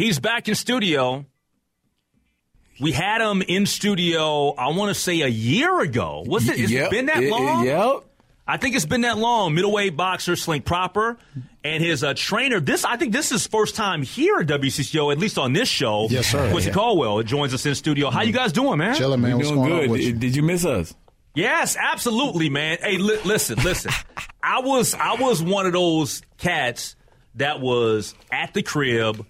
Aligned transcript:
He's 0.00 0.18
back 0.18 0.48
in 0.48 0.54
studio. 0.54 1.26
We 2.80 2.92
had 2.92 3.20
him 3.20 3.42
in 3.42 3.66
studio, 3.66 4.52
I 4.54 4.68
want 4.68 4.88
to 4.88 4.98
say 4.98 5.20
a 5.20 5.28
year 5.28 5.78
ago. 5.80 6.24
Was 6.26 6.48
it? 6.48 6.58
Has 6.58 6.70
Yep. 6.72 6.86
it 6.86 6.90
been 6.90 7.06
that 7.06 7.18
It- 7.18 7.24
it- 7.26 7.30
long? 7.30 7.66
yep. 7.66 8.04
I 8.48 8.56
think 8.56 8.76
it's 8.76 8.86
been 8.86 9.02
that 9.02 9.18
long. 9.18 9.54
Middleweight 9.54 9.98
boxer 9.98 10.36
Slink 10.36 10.64
Proper 10.64 11.18
and 11.62 11.84
his 11.84 12.02
uh, 12.02 12.14
trainer. 12.16 12.60
This 12.60 12.82
I 12.86 12.96
think 12.96 13.12
this 13.12 13.30
is 13.30 13.46
first 13.46 13.76
time 13.76 14.02
here 14.02 14.38
at 14.38 14.46
WCCO, 14.46 15.12
at 15.12 15.18
least 15.18 15.36
on 15.36 15.52
this 15.52 15.68
show. 15.68 16.06
Yes, 16.08 16.28
sir. 16.28 16.50
Quincy 16.50 16.68
Yeah. 16.68 16.74
Caldwell 16.74 17.22
joins 17.22 17.52
us 17.52 17.66
in 17.66 17.74
studio. 17.74 18.08
How 18.08 18.22
you 18.22 18.32
guys 18.32 18.52
doing, 18.52 18.78
man? 18.78 18.94
Chilling, 18.94 19.20
man. 19.20 19.32
We 19.32 19.36
What's 19.36 19.48
doing 19.50 19.60
going 19.60 19.72
on 19.74 19.80
good. 19.80 19.90
with 19.90 20.00
you? 20.00 20.12
Did, 20.12 20.20
did 20.20 20.36
you 20.36 20.42
miss 20.42 20.64
us? 20.64 20.94
Yes, 21.34 21.76
absolutely, 21.78 22.48
man. 22.48 22.78
Hey, 22.82 22.96
li- 22.96 23.20
listen, 23.26 23.58
listen. 23.62 23.92
I 24.42 24.60
was 24.60 24.94
I 24.94 25.16
was 25.20 25.42
one 25.42 25.66
of 25.66 25.74
those 25.74 26.22
cats 26.38 26.96
that 27.34 27.60
was 27.60 28.14
at 28.32 28.54
the 28.54 28.62
crib 28.62 29.26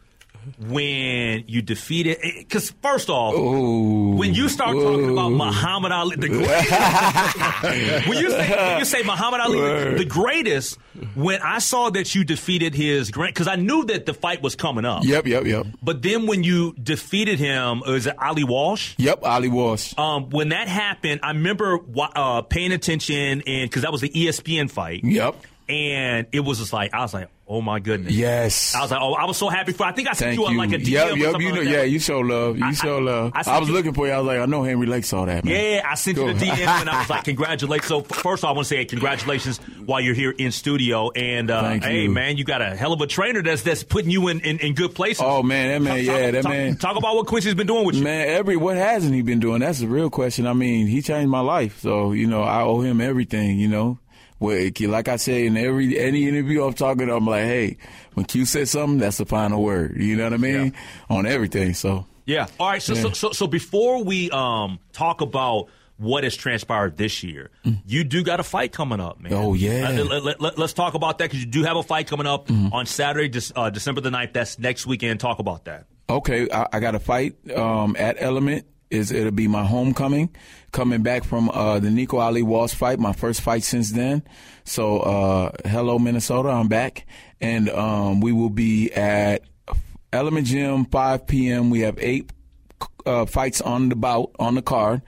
when 0.58 1.44
you 1.46 1.62
defeated. 1.62 2.18
Because 2.38 2.70
first 2.82 3.08
off, 3.08 3.34
when 3.34 4.34
you 4.34 4.48
start 4.48 4.76
talking 4.76 5.10
about 5.10 5.30
Muhammad 5.30 5.92
Ali, 5.92 6.16
the 6.16 6.28
greatest. 6.28 6.70
when 8.08 8.18
you 8.18 8.30
say 8.30 8.50
when 8.50 8.78
you 8.78 8.84
say 8.84 9.02
Muhammad 9.02 9.40
Ali, 9.40 9.60
the, 9.60 9.94
the 9.98 10.04
greatest. 10.04 10.78
When 11.14 11.40
I 11.40 11.60
saw 11.60 11.88
that 11.90 12.14
you 12.14 12.24
defeated 12.24 12.74
his 12.74 13.10
grand, 13.10 13.32
because 13.32 13.48
I 13.48 13.56
knew 13.56 13.84
that 13.86 14.04
the 14.06 14.12
fight 14.12 14.42
was 14.42 14.54
coming 14.54 14.84
up. 14.84 15.02
Yep, 15.04 15.26
yep, 15.26 15.44
yep. 15.46 15.66
But 15.82 16.02
then 16.02 16.26
when 16.26 16.44
you 16.44 16.74
defeated 16.74 17.38
him, 17.38 17.80
was 17.86 18.06
it 18.06 18.14
Ali 18.20 18.44
Walsh? 18.44 18.94
Yep, 18.98 19.20
Ali 19.24 19.48
Walsh. 19.48 19.94
Um, 19.96 20.28
when 20.30 20.50
that 20.50 20.68
happened, 20.68 21.20
I 21.22 21.28
remember 21.28 21.78
uh, 21.98 22.42
paying 22.42 22.72
attention, 22.72 23.42
and 23.46 23.70
because 23.70 23.82
that 23.82 23.92
was 23.92 24.00
the 24.02 24.10
ESPN 24.10 24.70
fight, 24.70 25.04
Yep. 25.04 25.36
and 25.70 26.26
it 26.32 26.40
was 26.40 26.58
just 26.58 26.72
like 26.72 26.92
I 26.92 27.00
was 27.00 27.14
like, 27.14 27.28
oh 27.50 27.60
my 27.60 27.80
goodness, 27.80 28.14
Yes. 28.14 28.74
I 28.76 28.80
was 28.82 28.90
like, 28.92 29.00
oh, 29.02 29.12
I 29.14 29.24
was 29.26 29.36
so 29.36 29.48
happy 29.48 29.72
for. 29.72 29.82
I 29.84 29.92
think 29.92 30.08
I 30.08 30.12
sent 30.12 30.36
you, 30.36 30.48
you. 30.48 30.56
a, 30.56 30.58
like 30.58 30.70
a 30.72 30.78
DM 30.78 30.88
yep, 30.90 31.16
yep. 31.16 31.40
You 31.40 31.52
know, 31.52 31.58
like 31.60 31.68
yeah, 31.68 31.82
you 31.82 31.98
show 31.98 32.20
love. 32.20 32.56
You 32.56 32.64
I- 32.66 32.72
show 32.72 32.98
I- 32.98 33.00
love. 33.00 33.32
I 33.34 33.40
I, 33.40 33.42
sent 33.42 33.60
was 33.60 33.68
you- 33.68 33.74
looking 33.74 33.92
for 33.92 34.06
you. 34.06 34.12
I 34.12 34.18
was 34.18 34.26
like, 34.28 34.38
I 34.38 34.46
know 34.46 34.62
Henry 34.62 34.86
Lake 34.86 35.04
saw 35.04 35.24
that, 35.26 35.44
man. 35.44 35.52
Yeah, 35.54 35.82
I 35.84 35.96
sent 35.96 36.16
you 36.16 36.26
Go. 36.26 36.32
the 36.32 36.46
DM 36.46 36.58
and 36.66 36.88
I 36.88 37.00
was 37.00 37.10
like, 37.10 37.24
congratulations. 37.30 37.88
So 37.88 38.02
first, 38.02 38.44
I 38.44 38.52
want 38.52 38.68
to 38.68 38.74
say 38.74 38.84
congratulations 38.84 39.58
while 39.84 40.00
you're 40.00 40.14
here 40.14 40.30
in 40.30 40.52
studio. 40.52 41.10
And 41.10 41.50
uh, 41.50 41.70
hey, 41.80 42.02
you. 42.04 42.10
man, 42.10 42.36
you 42.36 42.44
got 42.44 42.62
a 42.62 42.76
hell 42.76 42.92
of 42.92 43.00
a 43.00 43.06
trainer 43.08 43.42
that's 43.42 43.62
that's 43.62 43.82
putting 43.82 44.10
you 44.10 44.28
in, 44.28 44.40
in, 44.40 44.58
in 44.60 44.74
good 44.74 44.94
places. 44.94 45.22
Oh 45.26 45.42
man, 45.42 45.68
that 45.70 45.82
man, 45.82 45.96
Talk- 45.96 46.06
yeah, 46.06 46.12
talk- 46.22 46.32
that 46.32 46.42
talk- 46.42 46.52
man. 46.52 46.76
Talk 46.76 46.96
about 46.96 47.16
what 47.16 47.26
Quincy's 47.26 47.54
been 47.54 47.66
doing 47.66 47.84
with 47.84 47.96
you. 47.96 48.04
Man, 48.04 48.28
every 48.28 48.56
what 48.56 48.76
hasn't 48.76 49.12
he 49.14 49.22
been 49.22 49.40
doing? 49.40 49.60
That's 49.60 49.80
the 49.80 49.88
real 49.88 50.08
question. 50.10 50.46
I 50.46 50.52
mean, 50.52 50.86
he 50.86 51.02
changed 51.02 51.28
my 51.28 51.40
life, 51.40 51.80
so 51.80 52.12
you 52.12 52.28
know 52.28 52.42
I 52.42 52.62
owe 52.62 52.80
him 52.80 53.00
everything. 53.00 53.58
You 53.58 53.68
know, 53.68 53.98
well, 54.40 54.70
like 54.80 55.08
I 55.08 55.16
say 55.16 55.46
in 55.46 55.56
every 55.56 55.98
any 55.98 56.26
interview 56.26 56.64
I'm 56.64 56.72
talking, 56.72 57.06
to, 57.06 57.14
I'm 57.14 57.26
like, 57.26 57.44
hey, 57.44 57.76
when 58.14 58.24
Q 58.26 58.46
says 58.46 58.70
something, 58.70 58.98
that's 58.98 59.18
the 59.18 59.26
final 59.26 59.62
word. 59.62 59.96
You 59.96 60.16
know 60.16 60.24
what 60.24 60.32
I 60.32 60.38
mean? 60.38 60.74
On 61.10 61.26
everything. 61.26 61.74
So 61.74 62.06
Yeah. 62.24 62.46
All 62.58 62.70
right. 62.70 62.82
So, 62.82 62.94
so, 62.94 63.10
so, 63.10 63.32
so 63.32 63.46
before 63.46 64.02
we 64.02 64.30
um 64.30 64.80
talk 64.92 65.20
about 65.20 65.68
what 65.98 66.24
has 66.24 66.34
transpired 66.34 66.96
this 66.96 67.22
year, 67.22 67.50
you 67.84 68.04
do 68.04 68.24
got 68.24 68.40
a 68.40 68.42
fight 68.42 68.72
coming 68.72 69.00
up, 69.00 69.20
man. 69.20 69.32
Mm. 69.32 69.36
Oh, 69.36 69.52
yeah. 69.52 69.90
Uh, 69.90 70.32
let, 70.40 70.58
us 70.58 70.72
talk 70.72 70.94
about 70.94 71.18
that 71.18 71.26
because 71.26 71.44
you 71.44 71.50
do 71.50 71.62
have 71.62 71.76
a 71.76 71.82
fight 71.82 72.06
coming 72.06 72.26
up 72.26 72.50
on 72.50 72.86
Saturday, 72.86 73.38
uh, 73.54 73.68
December 73.68 74.00
the 74.00 74.08
9th. 74.08 74.32
That's 74.32 74.58
next 74.58 74.86
weekend. 74.86 75.20
Talk 75.20 75.40
about 75.40 75.66
that. 75.66 75.84
Okay, 76.08 76.48
I, 76.50 76.66
I 76.72 76.80
got 76.80 76.94
a 76.94 76.98
fight 76.98 77.36
um, 77.54 77.96
at 77.98 78.16
Element. 78.18 78.66
Is 78.90 79.12
it'll 79.12 79.30
be 79.30 79.46
my 79.46 79.64
homecoming, 79.64 80.34
coming 80.72 81.02
back 81.02 81.22
from 81.22 81.48
uh, 81.50 81.78
the 81.78 81.90
Nico 81.90 82.18
Ali 82.18 82.42
Walsh 82.42 82.74
fight, 82.74 82.98
my 82.98 83.12
first 83.12 83.40
fight 83.40 83.62
since 83.62 83.92
then. 83.92 84.24
So, 84.64 84.98
uh, 84.98 85.52
hello 85.64 85.96
Minnesota, 86.00 86.48
I'm 86.48 86.66
back, 86.66 87.06
and 87.40 87.68
um, 87.70 88.20
we 88.20 88.32
will 88.32 88.50
be 88.50 88.90
at 88.92 89.42
Element 90.12 90.48
Gym 90.48 90.86
5 90.86 91.26
p.m. 91.28 91.70
We 91.70 91.80
have 91.82 91.98
eight 92.00 92.32
uh, 93.06 93.26
fights 93.26 93.60
on 93.60 93.90
the 93.90 93.94
bout 93.96 94.32
on 94.40 94.56
the 94.56 94.62
card. 94.62 95.02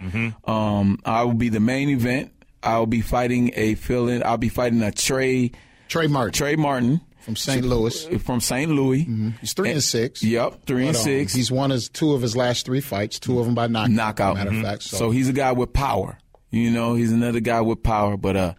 Um, 0.44 1.00
I 1.04 1.24
will 1.24 1.34
be 1.34 1.48
the 1.48 1.58
main 1.60 1.88
event. 1.88 2.32
I 2.62 2.78
will 2.78 2.86
be 2.86 3.00
fighting 3.00 3.50
a 3.56 3.74
fill-in. 3.74 4.22
I'll 4.22 4.36
be 4.38 4.48
fighting 4.48 4.80
a 4.82 4.92
Trey 4.92 5.50
Trey 5.88 6.06
Martin 6.06 6.32
Trey 6.32 6.54
Martin 6.54 7.00
from 7.22 7.36
St. 7.36 7.64
Louis. 7.64 8.06
from 8.18 8.40
St. 8.40 8.70
Louis. 8.70 9.06
He's 9.40 9.52
three 9.52 9.70
and 9.70 9.82
six. 9.82 10.22
Yep, 10.22 10.66
three 10.66 10.86
and 10.86 10.92
But, 10.94 10.98
um, 10.98 11.04
six. 11.04 11.32
He's 11.34 11.50
won 11.50 11.70
his 11.70 11.88
two 11.88 12.12
of 12.12 12.22
his 12.22 12.36
last 12.36 12.66
three 12.66 12.80
fights, 12.80 13.18
two 13.18 13.38
of 13.38 13.46
them 13.46 13.54
by 13.54 13.66
knockout. 13.68 13.90
knockout. 13.90 14.36
Matter 14.36 14.50
Mhm. 14.50 14.58
of 14.58 14.64
fact, 14.64 14.82
so. 14.82 15.10
he's 15.10 15.28
a 15.28 15.32
guy 15.32 15.52
with 15.52 15.72
power. 15.72 16.18
You 16.50 16.70
know, 16.70 16.94
he's 16.94 17.12
another 17.12 17.40
guy 17.40 17.60
with 17.62 17.82
power. 17.82 18.16
But 18.16 18.36
uh, 18.36 18.54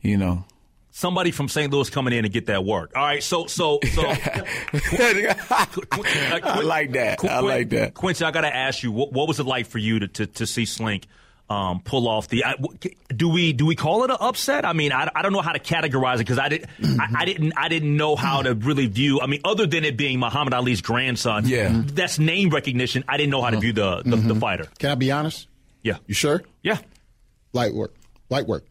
you 0.00 0.16
know, 0.16 0.44
Somebody 0.90 1.30
from 1.30 1.48
St. 1.48 1.70
Louis 1.70 1.90
coming 1.90 2.14
in 2.14 2.24
and 2.24 2.32
get 2.32 2.46
that 2.46 2.64
work. 2.64 2.92
All 2.96 3.02
right. 3.04 3.22
So, 3.22 3.46
so, 3.48 3.80
so. 3.92 4.02
I 4.06 5.66
like 6.64 6.92
that. 6.92 7.22
I 7.24 7.40
like 7.40 7.68
that. 7.70 7.92
Quincy, 7.92 8.24
I 8.24 8.30
got 8.30 8.42
to 8.42 8.54
ask 8.56 8.82
you, 8.82 8.92
what, 8.92 9.12
what 9.12 9.28
was 9.28 9.38
it 9.38 9.44
like 9.44 9.66
for 9.66 9.76
you 9.78 9.98
to, 9.98 10.08
to, 10.08 10.26
to 10.26 10.46
see 10.46 10.64
Slink 10.64 11.06
um, 11.48 11.80
pull 11.80 12.08
off 12.08 12.28
the? 12.28 12.44
I, 12.44 12.52
w- 12.56 12.76
do 13.14 13.28
we 13.28 13.52
do 13.52 13.66
we 13.66 13.76
call 13.76 14.02
it 14.04 14.10
an 14.10 14.16
upset? 14.20 14.64
I 14.64 14.72
mean, 14.72 14.92
I, 14.92 15.08
I 15.14 15.22
don't 15.22 15.32
know 15.32 15.40
how 15.42 15.52
to 15.52 15.58
categorize 15.60 16.16
it 16.16 16.18
because 16.18 16.38
I 16.38 16.48
didn't 16.48 16.68
I, 17.00 17.08
I 17.18 17.24
didn't 17.24 17.52
I 17.56 17.68
didn't 17.68 17.96
know 17.96 18.16
how 18.16 18.42
to 18.42 18.54
really 18.54 18.86
view. 18.86 19.20
I 19.20 19.26
mean, 19.26 19.40
other 19.44 19.66
than 19.66 19.84
it 19.84 19.96
being 19.96 20.18
Muhammad 20.18 20.54
Ali's 20.54 20.80
grandson, 20.82 21.46
Yeah. 21.46 21.82
that's 21.86 22.18
name 22.18 22.50
recognition. 22.50 23.04
I 23.08 23.16
didn't 23.16 23.30
know 23.30 23.42
how 23.42 23.50
to 23.50 23.60
view 23.60 23.72
the 23.72 24.02
the, 24.04 24.16
the 24.16 24.34
fighter. 24.34 24.66
Can 24.78 24.90
I 24.90 24.94
be 24.96 25.12
honest? 25.12 25.46
Yeah, 25.82 25.98
You 26.06 26.14
sure? 26.14 26.42
yeah. 26.62 26.78
Light 27.52 27.72
work. 27.74 27.94
Light 28.28 28.46
work. 28.48 28.64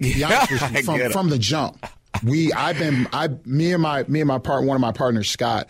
Be 0.00 0.24
honest 0.24 0.50
with 0.50 0.62
I 0.62 0.68
you, 0.78 0.82
from, 0.82 1.12
from 1.12 1.28
the 1.28 1.38
jump, 1.38 1.86
we 2.22 2.52
I've 2.54 2.78
been 2.78 3.06
I 3.12 3.28
me 3.44 3.72
and 3.72 3.82
my 3.82 4.04
me 4.08 4.20
and 4.22 4.28
my 4.28 4.38
part 4.38 4.64
one 4.64 4.74
of 4.76 4.80
my 4.80 4.92
partners 4.92 5.30
Scott, 5.30 5.68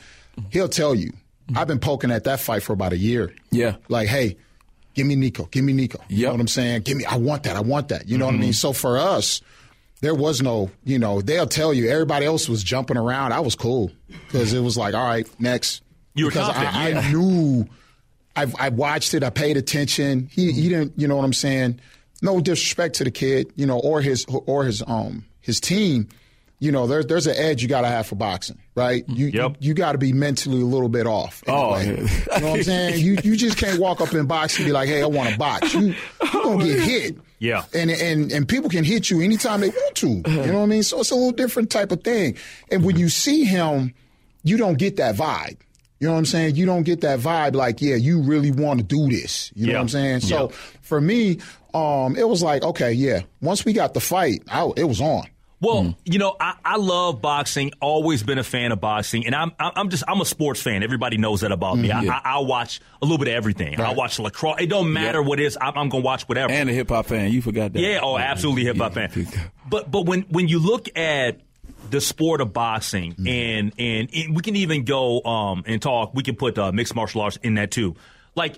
he'll 0.50 0.68
tell 0.68 0.94
you 0.94 1.10
I've 1.56 1.66
been 1.66 1.80
poking 1.80 2.10
at 2.12 2.24
that 2.24 2.38
fight 2.40 2.62
for 2.62 2.72
about 2.72 2.92
a 2.92 2.96
year. 2.96 3.34
Yeah. 3.50 3.76
Like, 3.88 4.08
hey, 4.08 4.36
give 4.94 5.06
me 5.06 5.16
Nico, 5.16 5.44
give 5.46 5.64
me 5.64 5.72
Nico. 5.72 6.00
You 6.08 6.26
know 6.26 6.32
what 6.32 6.40
I'm 6.40 6.48
saying? 6.48 6.82
Give 6.82 6.96
me 6.96 7.04
I 7.04 7.16
want 7.16 7.42
that, 7.44 7.56
I 7.56 7.60
want 7.60 7.88
that. 7.88 8.08
You 8.08 8.18
know 8.18 8.26
what 8.26 8.34
I 8.34 8.38
mean? 8.38 8.52
So 8.52 8.72
for 8.72 8.98
us, 8.98 9.42
there 10.00 10.14
was 10.14 10.42
no, 10.42 10.70
you 10.84 10.98
know, 10.98 11.20
they'll 11.20 11.46
tell 11.46 11.72
you 11.72 11.90
everybody 11.90 12.26
else 12.26 12.48
was 12.48 12.62
jumping 12.62 12.96
around. 12.96 13.32
I 13.32 13.40
was 13.40 13.54
cool 13.54 13.90
because 14.08 14.52
it 14.52 14.60
was 14.60 14.76
like, 14.76 14.94
all 14.94 15.06
right, 15.06 15.28
next. 15.40 15.82
You 16.14 16.26
were 16.26 16.30
because 16.30 16.46
confident, 16.46 16.76
I, 16.76 16.88
yeah. 16.88 17.00
I 17.00 17.10
knew 17.10 17.68
I've, 18.36 18.54
I 18.58 18.68
watched 18.68 19.14
it. 19.14 19.22
I 19.22 19.30
paid 19.30 19.56
attention. 19.56 20.28
He, 20.30 20.52
he 20.52 20.68
didn't, 20.68 20.92
you 20.96 21.08
know 21.08 21.16
what 21.16 21.24
I'm 21.24 21.32
saying? 21.32 21.80
No 22.22 22.40
disrespect 22.40 22.96
to 22.96 23.04
the 23.04 23.10
kid, 23.10 23.52
you 23.56 23.66
know, 23.66 23.78
or 23.78 24.00
his, 24.00 24.24
or 24.28 24.64
his, 24.64 24.82
um, 24.86 25.24
his 25.40 25.60
team. 25.60 26.08
You 26.60 26.72
know, 26.72 26.86
there's 26.86 27.06
there's 27.06 27.26
an 27.26 27.36
edge 27.36 27.62
you 27.62 27.68
got 27.68 27.82
to 27.82 27.88
have 27.88 28.06
for 28.06 28.14
boxing, 28.14 28.58
right? 28.74 29.04
You 29.08 29.26
Yep. 29.26 29.56
you, 29.60 29.74
got 29.74 29.92
to 29.92 29.98
be 29.98 30.12
mentally 30.12 30.60
a 30.60 30.64
little 30.64 30.88
bit 30.88 31.06
off. 31.06 31.42
Oh, 31.46 31.74
anyway. 31.74 32.02
yeah. 32.08 32.34
you 32.36 32.40
know 32.42 32.50
what 32.50 32.56
I'm 32.58 32.62
saying? 32.64 33.04
You 33.04 33.18
you 33.22 33.36
just 33.36 33.56
can't 33.58 33.78
walk 33.78 34.00
up 34.00 34.12
in 34.14 34.26
box 34.26 34.56
and 34.56 34.66
be 34.66 34.72
like, 34.72 34.88
hey, 34.88 35.02
I 35.02 35.06
want 35.06 35.30
to 35.30 35.38
box. 35.38 35.74
You 35.74 35.80
you 35.88 35.94
gonna 36.32 36.64
get 36.64 36.80
hit. 36.88 37.16
Yeah. 37.38 37.64
And 37.74 37.90
and 37.90 38.32
and 38.32 38.48
people 38.48 38.70
can 38.70 38.84
hit 38.84 39.10
you 39.10 39.20
anytime 39.20 39.60
they 39.60 39.68
want 39.70 39.94
to. 39.96 40.08
You 40.08 40.22
know 40.22 40.58
what 40.58 40.62
I 40.62 40.66
mean? 40.66 40.82
So 40.82 41.00
it's 41.00 41.10
a 41.10 41.14
little 41.14 41.32
different 41.32 41.70
type 41.70 41.92
of 41.92 42.02
thing. 42.02 42.36
And 42.70 42.84
when 42.84 42.96
you 42.96 43.08
see 43.08 43.44
him, 43.44 43.94
you 44.42 44.56
don't 44.56 44.78
get 44.78 44.96
that 44.96 45.14
vibe. 45.16 45.56
You 46.00 46.08
know 46.08 46.14
what 46.14 46.18
I'm 46.18 46.26
saying? 46.26 46.56
You 46.56 46.66
don't 46.66 46.82
get 46.82 47.00
that 47.02 47.20
vibe 47.20 47.54
like, 47.54 47.80
yeah, 47.80 47.94
you 47.96 48.20
really 48.20 48.50
want 48.50 48.78
to 48.80 48.84
do 48.84 49.08
this. 49.08 49.50
You 49.54 49.66
know 49.66 49.72
Yeah. 49.72 49.78
what 49.78 49.82
I'm 49.82 49.88
saying? 49.88 50.20
So 50.20 50.48
Yeah. 50.50 50.56
for 50.82 51.00
me, 51.00 51.38
um, 51.72 52.16
it 52.16 52.28
was 52.28 52.42
like, 52.42 52.62
okay, 52.62 52.92
yeah. 52.92 53.20
Once 53.40 53.64
we 53.64 53.72
got 53.72 53.94
the 53.94 54.00
fight, 54.00 54.42
I, 54.50 54.70
it 54.76 54.84
was 54.84 55.00
on. 55.00 55.24
Well, 55.64 55.82
Mm. 55.84 55.96
you 56.04 56.18
know, 56.18 56.36
I, 56.38 56.54
I 56.64 56.76
love 56.76 57.20
boxing. 57.22 57.72
Always 57.80 58.22
been 58.22 58.38
a 58.38 58.44
fan 58.44 58.70
of 58.72 58.80
boxing, 58.80 59.26
and 59.26 59.34
I'm 59.34 59.52
I'm 59.58 59.88
just 59.88 60.04
I'm 60.06 60.20
a 60.20 60.24
sports 60.24 60.60
fan. 60.60 60.82
Everybody 60.82 61.16
knows 61.16 61.40
that 61.40 61.52
about 61.52 61.78
me. 61.78 61.90
I, 61.90 62.02
Yeah. 62.02 62.20
I, 62.24 62.32
I'll 62.34 62.46
watch 62.46 62.80
a 63.00 63.04
little 63.04 63.18
bit 63.18 63.28
of 63.28 63.34
everything. 63.34 63.80
I 63.80 63.92
watch 63.94 64.18
lacrosse. 64.18 64.60
It 64.60 64.66
don't 64.68 64.92
matter 64.92 65.22
what 65.22 65.40
it 65.40 65.46
is. 65.46 65.56
I'm, 65.60 65.76
I'm 65.76 65.88
gonna 65.88 66.02
watch 66.04 66.24
whatever. 66.28 66.52
And 66.52 66.68
a 66.68 66.72
hip 66.72 66.90
hop 66.90 67.06
fan. 67.06 67.32
You 67.32 67.40
forgot 67.42 67.72
that. 67.72 67.80
Yeah, 67.80 68.00
oh, 68.02 68.18
absolutely 68.18 68.64
hip 68.64 68.76
hop 68.76 68.94
Yeah. 68.96 69.08
fan. 69.08 69.26
But 69.68 69.90
but 69.90 70.06
when 70.06 70.22
when 70.22 70.48
you 70.48 70.58
look 70.58 70.88
at 70.96 71.40
the 71.90 72.00
sport 72.00 72.40
of 72.40 72.52
boxing, 72.52 73.14
and, 73.26 73.72
and 73.78 74.08
and 74.12 74.34
we 74.36 74.42
can 74.42 74.56
even 74.56 74.84
go 74.84 75.22
um 75.22 75.64
and 75.66 75.80
talk. 75.80 76.14
We 76.14 76.22
can 76.22 76.36
put 76.36 76.58
uh, 76.58 76.72
mixed 76.72 76.94
martial 76.94 77.20
arts 77.22 77.38
in 77.42 77.54
that 77.54 77.70
too. 77.70 77.94
Like 78.34 78.56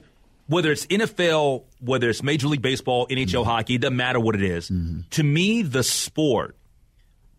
whether 0.48 0.70
it's 0.70 0.86
NFL, 0.86 1.64
whether 1.80 2.08
it's 2.08 2.22
Major 2.22 2.46
League 2.48 2.62
Baseball, 2.62 3.06
NHL 3.08 3.44
hockey, 3.44 3.74
it 3.74 3.80
doesn't 3.80 3.96
matter 3.96 4.20
what 4.20 4.34
it 4.36 4.42
is. 4.42 4.70
To 5.10 5.22
me, 5.22 5.62
the 5.62 5.82
sport 5.82 6.56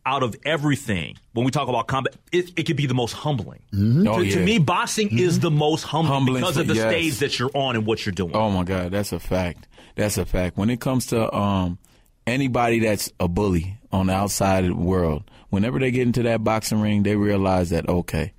out 0.07 0.23
of 0.23 0.35
everything, 0.45 1.17
when 1.33 1.43
we 1.45 1.51
talk 1.51 1.67
about 1.67 1.85
combat, 1.87 2.15
it, 2.31 2.51
it 2.57 2.63
could 2.63 2.77
be 2.77 2.85
the 2.85 2.93
most 2.93 3.11
humbling. 3.11 3.59
Oh, 3.73 4.23
to, 4.23 4.31
to 4.31 4.39
me, 4.39 4.57
boxing 4.57 5.19
is 5.19 5.41
the 5.41 5.51
most 5.51 5.83
humbling, 5.83 6.13
Humbling 6.13 6.41
because 6.41 6.55
for- 6.55 6.61
of 6.61 6.67
the 6.67 6.75
yes. 6.75 6.89
stage 6.89 7.19
that 7.19 7.37
you're 7.37 7.51
on 7.53 7.75
and 7.75 7.85
what 7.85 8.05
you're 8.05 8.13
doing. 8.13 8.33
Oh 8.33 8.49
my 8.49 8.63
God, 8.63 8.91
that's 8.91 9.11
a 9.11 9.19
fact. 9.19 9.67
That's 9.95 10.17
a 10.17 10.25
fact. 10.25 10.57
When 10.57 10.69
it 10.69 10.79
comes 10.79 11.07
to 11.07 11.33
um, 11.35 11.77
anybody 12.25 12.79
that's 12.79 13.11
a 13.19 13.27
bully 13.27 13.77
on 13.91 14.07
the 14.07 14.13
outside 14.13 14.63
of 14.63 14.69
the 14.69 14.75
world, 14.81 15.29
whenever 15.49 15.77
they 15.77 15.91
get 15.91 16.03
into 16.03 16.23
that 16.23 16.41
boxing 16.43 16.79
ring, 16.79 17.03
they 17.03 17.15
realize 17.17 17.71
that 17.71 17.89
okay, 17.89 18.31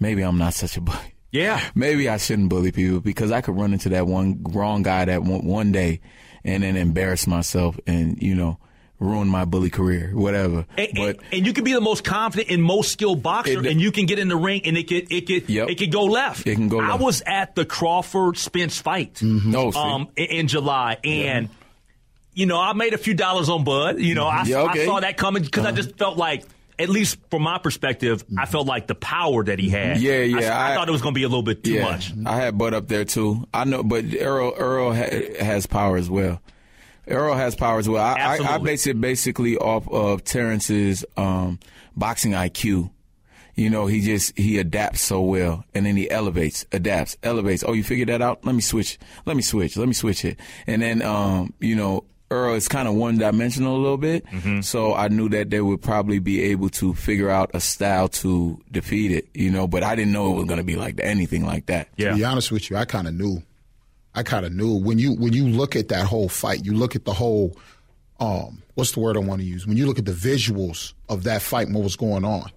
maybe 0.00 0.22
I'm 0.22 0.38
not 0.38 0.54
such 0.54 0.76
a 0.76 0.80
bully. 0.80 1.14
Yeah. 1.30 1.60
Maybe 1.74 2.08
I 2.08 2.16
shouldn't 2.16 2.48
bully 2.48 2.72
people 2.72 3.00
because 3.00 3.30
I 3.30 3.42
could 3.42 3.56
run 3.58 3.74
into 3.74 3.90
that 3.90 4.06
one 4.06 4.42
wrong 4.42 4.82
guy 4.82 5.04
that 5.04 5.22
one, 5.22 5.44
one 5.44 5.70
day, 5.70 6.00
and 6.44 6.62
then 6.62 6.76
embarrass 6.76 7.26
myself 7.26 7.78
and 7.86 8.22
you 8.22 8.34
know 8.34 8.58
ruin 8.98 9.28
my 9.28 9.44
bully 9.44 9.70
career, 9.70 10.10
whatever. 10.14 10.64
And, 10.78 10.88
but 10.94 11.08
and, 11.08 11.18
and 11.32 11.46
you 11.46 11.52
can 11.52 11.64
be 11.64 11.72
the 11.72 11.80
most 11.80 12.02
confident 12.04 12.50
and 12.50 12.62
most 12.62 12.92
skilled 12.92 13.22
boxer, 13.22 13.60
It- 13.60 13.66
and 13.66 13.80
you 13.80 13.92
can 13.92 14.06
get 14.06 14.18
in 14.18 14.28
the 14.28 14.36
ring, 14.36 14.62
and 14.64 14.76
it 14.76 14.88
could 14.88 15.12
it 15.12 15.26
could 15.26 15.48
Yep. 15.48 15.68
it 15.70 15.74
could 15.78 15.92
go 15.92 16.04
left. 16.04 16.46
It 16.46 16.54
can 16.54 16.68
go 16.68 16.80
I 16.80 16.94
was 16.96 17.22
at 17.26 17.54
the 17.54 17.64
Crawford 17.64 18.38
Spence 18.38 18.80
fight, 18.80 19.20
No, 19.22 19.70
see. 19.70 19.78
um, 19.78 20.08
in, 20.16 20.24
in 20.26 20.48
July, 20.48 20.96
and 21.04 21.48
you 22.34 22.46
know 22.46 22.58
I 22.60 22.72
made 22.72 22.94
a 22.94 22.98
few 22.98 23.14
dollars 23.14 23.48
on 23.48 23.64
Bud. 23.64 23.98
You 24.00 24.14
know 24.14 24.26
I, 24.26 24.44
Yeah, 24.44 24.58
okay. 24.62 24.70
Uh-huh. 24.70 24.80
I 24.82 24.84
saw 24.86 25.00
that 25.00 25.16
coming 25.16 25.42
because 25.42 25.64
I 25.66 25.72
just 25.72 25.96
felt 25.96 26.16
like. 26.16 26.44
At 26.78 26.90
least 26.90 27.16
from 27.30 27.40
my 27.40 27.56
perspective, 27.56 28.22
I 28.36 28.44
felt 28.44 28.66
like 28.66 28.86
the 28.86 28.94
power 28.94 29.42
that 29.44 29.58
he 29.58 29.70
had. 29.70 29.98
Yeah, 29.98 30.12
I- 30.12 30.22
yeah, 30.24 30.58
I, 30.58 30.72
I- 30.72 30.74
thought 30.74 30.86
it 30.86 30.92
was 30.92 31.00
going 31.00 31.14
to 31.14 31.18
be 31.18 31.22
a 31.22 31.26
little 31.26 31.42
bit 31.42 31.64
too 31.64 31.80
much. 31.80 32.12
I 32.26 32.36
had 32.36 32.58
Bud 32.58 32.74
up 32.74 32.86
there 32.86 33.06
too. 33.06 33.48
I 33.54 33.64
know, 33.64 33.82
but 33.82 34.04
Errol 34.12 34.52
Errol 34.58 34.92
ha- 34.94 35.42
has 35.42 35.64
power 35.66 35.96
as 35.96 36.10
well. 36.10 36.38
Errol 37.06 37.34
has 37.34 37.54
power 37.54 37.78
as 37.78 37.88
well. 37.88 38.04
I, 38.04 38.36
I, 38.36 38.54
I 38.54 38.58
base 38.58 38.86
it 38.86 39.00
basically 39.00 39.56
off 39.56 39.88
of 39.88 40.24
Terence's 40.24 41.04
um, 41.16 41.58
boxing 41.96 42.32
IQ. 42.32 42.90
You 43.54 43.70
know, 43.70 43.86
he 43.86 44.02
just 44.02 44.36
he 44.36 44.58
adapts 44.58 45.00
so 45.00 45.22
well, 45.22 45.64
and 45.74 45.86
then 45.86 45.96
he 45.96 46.10
elevates, 46.10 46.66
adapts, 46.72 47.16
elevates. 47.22 47.64
Oh, 47.66 47.72
you 47.72 47.82
figured 47.82 48.08
that 48.10 48.20
out? 48.20 48.44
Let 48.44 48.54
me 48.54 48.60
switch. 48.60 48.98
Let 49.24 49.34
me 49.34 49.42
switch. 49.42 49.78
Let 49.78 49.88
me 49.88 49.94
switch 49.94 50.26
it. 50.26 50.38
And 50.66 50.82
then, 50.82 51.00
um, 51.00 51.54
you 51.58 51.74
know, 51.74 52.04
Errol 52.30 52.54
is 52.54 52.68
kind 52.68 52.86
of 52.86 52.94
one 52.94 53.16
dimensional 53.16 53.74
a 53.74 53.80
little 53.80 53.96
bit. 53.96 54.26
Mm-hmm. 54.26 54.60
So 54.60 54.92
I 54.94 55.08
knew 55.08 55.30
that 55.30 55.48
they 55.48 55.62
would 55.62 55.80
probably 55.80 56.18
be 56.18 56.42
able 56.42 56.68
to 56.70 56.92
figure 56.92 57.30
out 57.30 57.50
a 57.54 57.60
style 57.60 58.08
to 58.08 58.60
defeat 58.70 59.10
it. 59.10 59.28
You 59.32 59.50
know, 59.50 59.66
but 59.66 59.82
I 59.82 59.94
didn't 59.94 60.12
know 60.12 60.32
it 60.32 60.36
was 60.36 60.44
going 60.44 60.58
to 60.58 60.64
be 60.64 60.76
like 60.76 61.00
anything 61.00 61.46
like 61.46 61.66
that. 61.66 61.88
Yeah. 61.96 62.10
To 62.10 62.16
be 62.16 62.24
honest 62.24 62.52
with 62.52 62.68
you, 62.68 62.76
I 62.76 62.84
kind 62.84 63.08
of 63.08 63.14
knew. 63.14 63.42
I 64.16 64.22
kind 64.22 64.46
of 64.46 64.52
knew 64.52 64.74
when 64.74 64.98
you 64.98 65.12
when 65.12 65.34
you 65.34 65.46
look 65.46 65.76
at 65.76 65.88
that 65.88 66.06
whole 66.06 66.28
fight, 66.28 66.64
you 66.64 66.72
look 66.72 66.96
at 66.96 67.04
the 67.04 67.12
whole 67.12 67.56
um, 68.18 68.62
what's 68.74 68.92
the 68.92 69.00
word 69.00 69.16
I 69.16 69.20
want 69.20 69.42
to 69.42 69.46
use? 69.46 69.66
When 69.66 69.76
you 69.76 69.86
look 69.86 69.98
at 69.98 70.06
the 70.06 70.12
visuals 70.12 70.94
of 71.08 71.24
that 71.24 71.42
fight 71.42 71.66
and 71.66 71.76
what 71.76 71.84
was 71.84 71.96
going 71.96 72.24
on, 72.24 72.50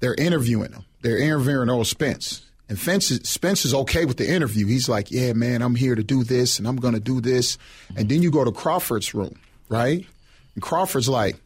they're 0.00 0.14
interviewing 0.14 0.72
him. 0.72 0.84
They're 1.02 1.18
interviewing 1.18 1.68
Errol 1.68 1.84
Spence. 1.84 2.42
And 2.68 2.78
Spence 2.78 3.10
is, 3.10 3.28
Spence 3.28 3.66
is 3.66 3.74
okay 3.74 4.06
with 4.06 4.16
the 4.16 4.26
interview. 4.26 4.66
He's 4.66 4.88
like, 4.88 5.10
"Yeah, 5.10 5.34
man, 5.34 5.60
I'm 5.60 5.74
here 5.74 5.94
to 5.94 6.02
do 6.02 6.24
this, 6.24 6.58
and 6.58 6.66
I'm 6.66 6.76
going 6.76 6.94
to 6.94 7.00
do 7.00 7.20
this." 7.20 7.58
And 7.94 8.08
then 8.08 8.22
you 8.22 8.30
go 8.30 8.42
to 8.42 8.52
Crawford's 8.52 9.12
room, 9.12 9.38
right? 9.68 10.06
And 10.54 10.62
Crawford's 10.62 11.08
like, 11.08 11.36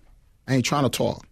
"I 0.47 0.55
ain't 0.55 0.65
trying 0.65 0.85
to 0.85 0.91
talk. 0.91 1.27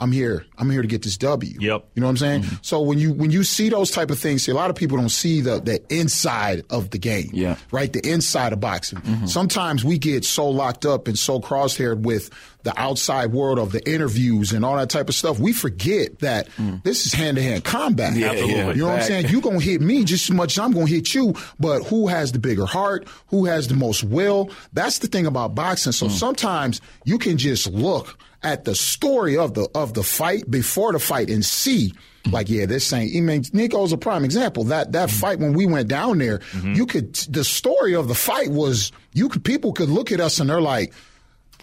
I'm 0.00 0.12
here. 0.12 0.46
I'm 0.56 0.70
here 0.70 0.82
to 0.82 0.88
get 0.88 1.02
this 1.02 1.16
W." 1.18 1.56
Yep. 1.58 1.88
You 1.94 2.00
know 2.00 2.06
what 2.06 2.10
I'm 2.10 2.16
saying? 2.16 2.42
Mm-hmm. 2.42 2.56
So 2.62 2.80
when 2.80 2.98
you 2.98 3.12
when 3.12 3.30
you 3.30 3.44
see 3.44 3.68
those 3.68 3.90
type 3.90 4.10
of 4.10 4.18
things, 4.18 4.44
see 4.44 4.52
a 4.52 4.54
lot 4.54 4.70
of 4.70 4.76
people 4.76 4.96
don't 4.96 5.08
see 5.08 5.40
the 5.40 5.60
the 5.60 5.82
inside 5.92 6.64
of 6.70 6.90
the 6.90 6.98
game. 6.98 7.30
Yeah. 7.32 7.56
Right? 7.70 7.92
The 7.92 8.06
inside 8.08 8.52
of 8.52 8.60
boxing. 8.60 9.00
Mm-hmm. 9.00 9.26
Sometimes 9.26 9.84
we 9.84 9.98
get 9.98 10.24
so 10.24 10.48
locked 10.48 10.86
up 10.86 11.08
and 11.08 11.18
so 11.18 11.40
crosshaired 11.40 12.00
with 12.00 12.30
the 12.64 12.78
outside 12.78 13.32
world 13.32 13.58
of 13.58 13.72
the 13.72 13.88
interviews 13.88 14.52
and 14.52 14.64
all 14.64 14.76
that 14.76 14.90
type 14.90 15.08
of 15.08 15.14
stuff. 15.14 15.38
We 15.38 15.52
forget 15.52 16.18
that 16.20 16.48
mm. 16.56 16.82
this 16.82 17.06
is 17.06 17.12
hand 17.12 17.36
to 17.36 17.42
hand 17.42 17.64
combat. 17.64 18.14
Yeah, 18.14 18.32
yeah. 18.32 18.68
You 18.70 18.82
know 18.82 18.88
what 18.88 18.96
I'm 18.96 19.02
saying? 19.02 19.28
You're 19.28 19.40
gonna 19.40 19.60
hit 19.60 19.80
me 19.80 20.04
just 20.04 20.28
as 20.28 20.36
much 20.36 20.54
as 20.54 20.58
I'm 20.58 20.72
gonna 20.72 20.86
hit 20.86 21.14
you, 21.14 21.34
but 21.58 21.84
who 21.84 22.08
has 22.08 22.32
the 22.32 22.38
bigger 22.38 22.66
heart? 22.66 23.06
Who 23.28 23.44
has 23.46 23.68
the 23.68 23.74
most 23.74 24.04
will? 24.04 24.50
That's 24.72 24.98
the 24.98 25.06
thing 25.06 25.26
about 25.26 25.54
boxing. 25.54 25.92
So 25.92 26.06
mm. 26.06 26.10
sometimes 26.10 26.80
you 27.04 27.18
can 27.18 27.38
just 27.38 27.70
look 27.70 28.18
at 28.42 28.64
the 28.64 28.74
story 28.74 29.36
of 29.36 29.54
the 29.54 29.68
of 29.74 29.94
the 29.94 30.02
fight 30.02 30.48
before 30.50 30.92
the 30.92 30.98
fight 30.98 31.28
and 31.28 31.44
see 31.44 31.92
mm. 32.24 32.32
like 32.32 32.48
yeah 32.48 32.66
this 32.66 32.92
ain't 32.92 33.14
I 33.16 33.20
mean 33.20 33.42
Nico's 33.52 33.92
a 33.92 33.98
prime 33.98 34.24
example 34.24 34.64
that 34.64 34.92
that 34.92 35.10
fight 35.10 35.40
when 35.40 35.54
we 35.54 35.66
went 35.66 35.88
down 35.88 36.18
there 36.18 36.38
mm-hmm. 36.38 36.74
you 36.74 36.86
could 36.86 37.14
the 37.14 37.42
story 37.42 37.96
of 37.96 38.06
the 38.06 38.14
fight 38.14 38.50
was 38.50 38.92
you 39.12 39.28
could 39.28 39.44
people 39.44 39.72
could 39.72 39.88
look 39.88 40.12
at 40.12 40.20
us 40.20 40.38
and 40.38 40.48
they're 40.48 40.60
like 40.60 40.92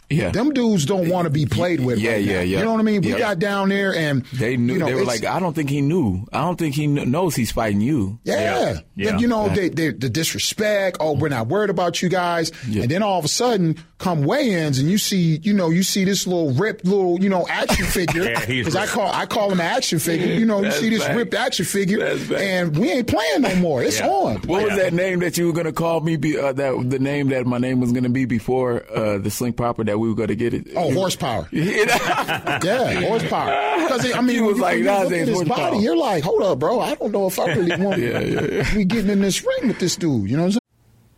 Yeah. 0.10 0.30
them 0.30 0.54
dudes 0.54 0.86
don't 0.86 1.10
want 1.10 1.25
to 1.25 1.30
be 1.31 1.46
played 1.46 1.80
with 1.84 1.98
Yeah, 2.00 2.12
right 2.12 2.24
yeah, 2.24 2.34
now. 2.36 2.40
yeah. 2.42 2.60
you 2.60 2.63
know 2.66 2.72
what 2.74 2.80
I 2.80 2.84
mean 2.84 3.02
we 3.02 3.10
Yeah. 3.12 3.18
got 3.18 3.40
down 3.40 3.69
there 3.69 3.94
and 3.96 4.24
They 4.34 4.56
knew. 4.57 4.74
you 4.74 4.80
know, 4.80 4.86
they 4.86 4.94
were 4.94 5.04
like, 5.04 5.25
I 5.25 5.40
don't 5.40 5.54
think 5.56 5.69
he 5.69 5.81
knew. 5.81 6.25
I 6.31 6.42
don't 6.42 6.57
think 6.57 6.75
he 6.75 6.86
kn- 6.94 7.10
knows 7.10 7.36
he's 7.36 7.52
fighting 7.52 7.81
you. 7.81 8.19
Yeah. 8.24 8.36
Yeah. 8.36 8.80
Yeah. 8.96 9.12
Then, 9.12 9.19
you 9.19 9.28
know, 9.28 9.50
they, 9.50 9.69
they, 9.69 9.90
the 9.90 10.10
disrespect. 10.10 10.98
Oh, 11.00 11.13
we're 11.13 11.30
not 11.30 11.48
worried 11.48 11.69
about 11.72 12.02
you 12.02 12.10
guys. 12.10 12.52
Yeah. 12.68 12.84
And 12.84 12.92
then 12.92 13.02
all 13.04 13.18
of 13.19 13.25
a 13.25 13.30
sudden, 13.30 13.78
come 13.98 14.24
weigh-ins, 14.26 14.78
and 14.78 14.92
you 14.92 14.98
see, 14.98 15.38
you 15.42 15.54
know, 15.54 15.70
you 15.70 15.82
see 15.82 16.04
this 16.04 16.28
little 16.28 16.52
ripped 16.52 16.84
little, 16.84 17.18
you 17.24 17.30
know, 17.30 17.48
action 17.48 17.86
figure. 17.98 18.24
Yeah, 18.26 18.46
Because 18.46 18.76
I 18.76 18.88
call 18.88 19.10
I 19.10 19.26
call 19.26 19.52
him 19.52 19.62
an 19.62 19.66
action 19.68 20.00
figure. 20.00 20.28
You 20.28 20.46
know, 20.46 20.62
you 20.62 20.72
see 20.72 20.90
this 20.90 21.00
back. 21.06 21.16
ripped 21.16 21.34
action 21.34 21.64
figure, 21.66 22.04
and 22.36 22.78
we 22.78 22.92
ain't 22.92 23.08
playing 23.08 23.42
no 23.44 23.56
more. 23.56 23.82
It's 23.82 24.00
Yeah. 24.00 24.10
on. 24.10 24.36
What 24.42 24.64
was 24.64 24.72
Yeah. 24.72 24.84
that 24.84 24.94
name 24.94 25.20
that 25.20 25.38
you 25.38 25.48
were 25.48 25.54
gonna 25.54 25.72
call 25.72 26.02
me? 26.02 26.18
Be, 26.18 26.38
uh, 26.38 26.52
that 26.52 26.90
the 26.90 27.00
name 27.00 27.30
that 27.30 27.46
my 27.46 27.58
name 27.58 27.80
was 27.80 27.94
gonna 27.94 28.10
be 28.10 28.26
before 28.26 28.84
uh, 28.94 29.18
the 29.18 29.32
Slink 29.32 29.56
Proper 29.56 29.86
that 29.86 29.98
we 29.98 30.10
were 30.10 30.16
gonna 30.16 30.36
get 30.36 30.54
it. 30.54 30.68
Oh, 30.76 30.94
horsepower. 30.94 31.48
yeah, 31.52 32.60
Yeah, 32.64 33.00
horsepower. 33.02 33.80
Because 33.82 34.14
I 34.14 34.20
mean, 34.22 34.36
He 34.36 34.42
when 34.42 34.48
was 34.50 34.58
you, 34.58 34.62
like, 34.62 34.72
when 34.74 34.80
you 34.80 34.86
"Nah, 34.86 34.98
look 35.04 35.12
it's 35.12 35.22
at 35.22 35.28
his 35.30 35.36
horsepower." 35.38 35.58
body, 35.72 35.78
you're 35.84 35.98
like, 35.98 36.24
hold 36.24 36.42
up, 36.44 36.60
bro. 36.60 36.80
I 36.82 36.96
don't 36.96 37.12
know 37.12 37.28
if 37.28 37.40
I 37.40 37.46
really 37.54 37.82
want 37.82 37.96
to 38.02 38.66
be 38.76 38.84
getting 38.86 39.10
in 39.10 39.22
this 39.22 39.44
ring 39.46 39.70
with 39.70 39.80
this 39.80 39.96
dude. 39.96 40.30
You 40.30 40.36
know 40.38 40.44
what 40.44 40.48
I'm 40.48 40.52
saying? 40.52 40.60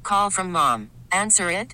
Call 0.04 0.30
from 0.30 0.52
mom. 0.52 0.90
Answer 1.12 1.50
it. 1.50 1.74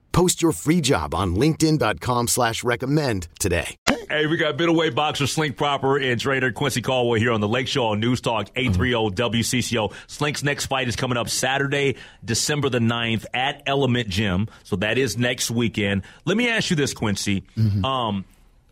Post 0.11 0.41
your 0.41 0.51
free 0.51 0.81
job 0.81 1.13
on 1.13 1.35
LinkedIn.com 1.35 2.27
slash 2.27 2.63
recommend 2.63 3.27
today. 3.39 3.75
Hey, 4.09 4.27
we 4.27 4.35
got 4.35 4.57
middleweight 4.57 4.93
boxer 4.93 5.25
Slink 5.25 5.55
Proper 5.55 5.97
and 5.97 6.19
trainer 6.19 6.51
Quincy 6.51 6.81
Caldwell 6.81 7.17
here 7.17 7.31
on 7.31 7.39
the 7.39 7.47
Lake 7.47 7.69
Show 7.69 7.85
on 7.85 8.01
News 8.01 8.19
Talk 8.19 8.49
830 8.57 9.15
WCCO. 9.15 9.93
Slink's 10.07 10.43
next 10.43 10.65
fight 10.65 10.89
is 10.89 10.97
coming 10.97 11.17
up 11.17 11.29
Saturday, 11.29 11.95
December 12.25 12.67
the 12.67 12.79
9th 12.79 13.25
at 13.33 13.63
Element 13.65 14.09
Gym. 14.09 14.49
So 14.63 14.75
that 14.77 14.97
is 14.97 15.17
next 15.17 15.49
weekend. 15.49 16.01
Let 16.25 16.35
me 16.35 16.49
ask 16.49 16.69
you 16.69 16.75
this, 16.75 16.93
Quincy. 16.93 17.45
Mm-hmm. 17.55 17.85
Um, 17.85 18.25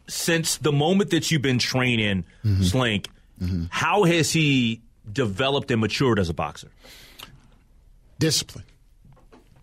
since 0.10 0.58
the 0.58 0.74
moment 0.74 1.12
that 1.12 1.32
you've 1.32 1.42
been 1.42 1.60
training 1.60 2.26
mm-hmm. 2.44 2.64
Slink, 2.64 3.08
mm-hmm. 3.42 3.66
how 3.70 4.04
has 4.04 4.32
he 4.32 4.82
developed 5.10 5.72
and 5.72 5.80
matured 5.80 6.20
as 6.20 6.28
a 6.28 6.34
boxer? 6.34 6.70
Discipline. 8.20 8.66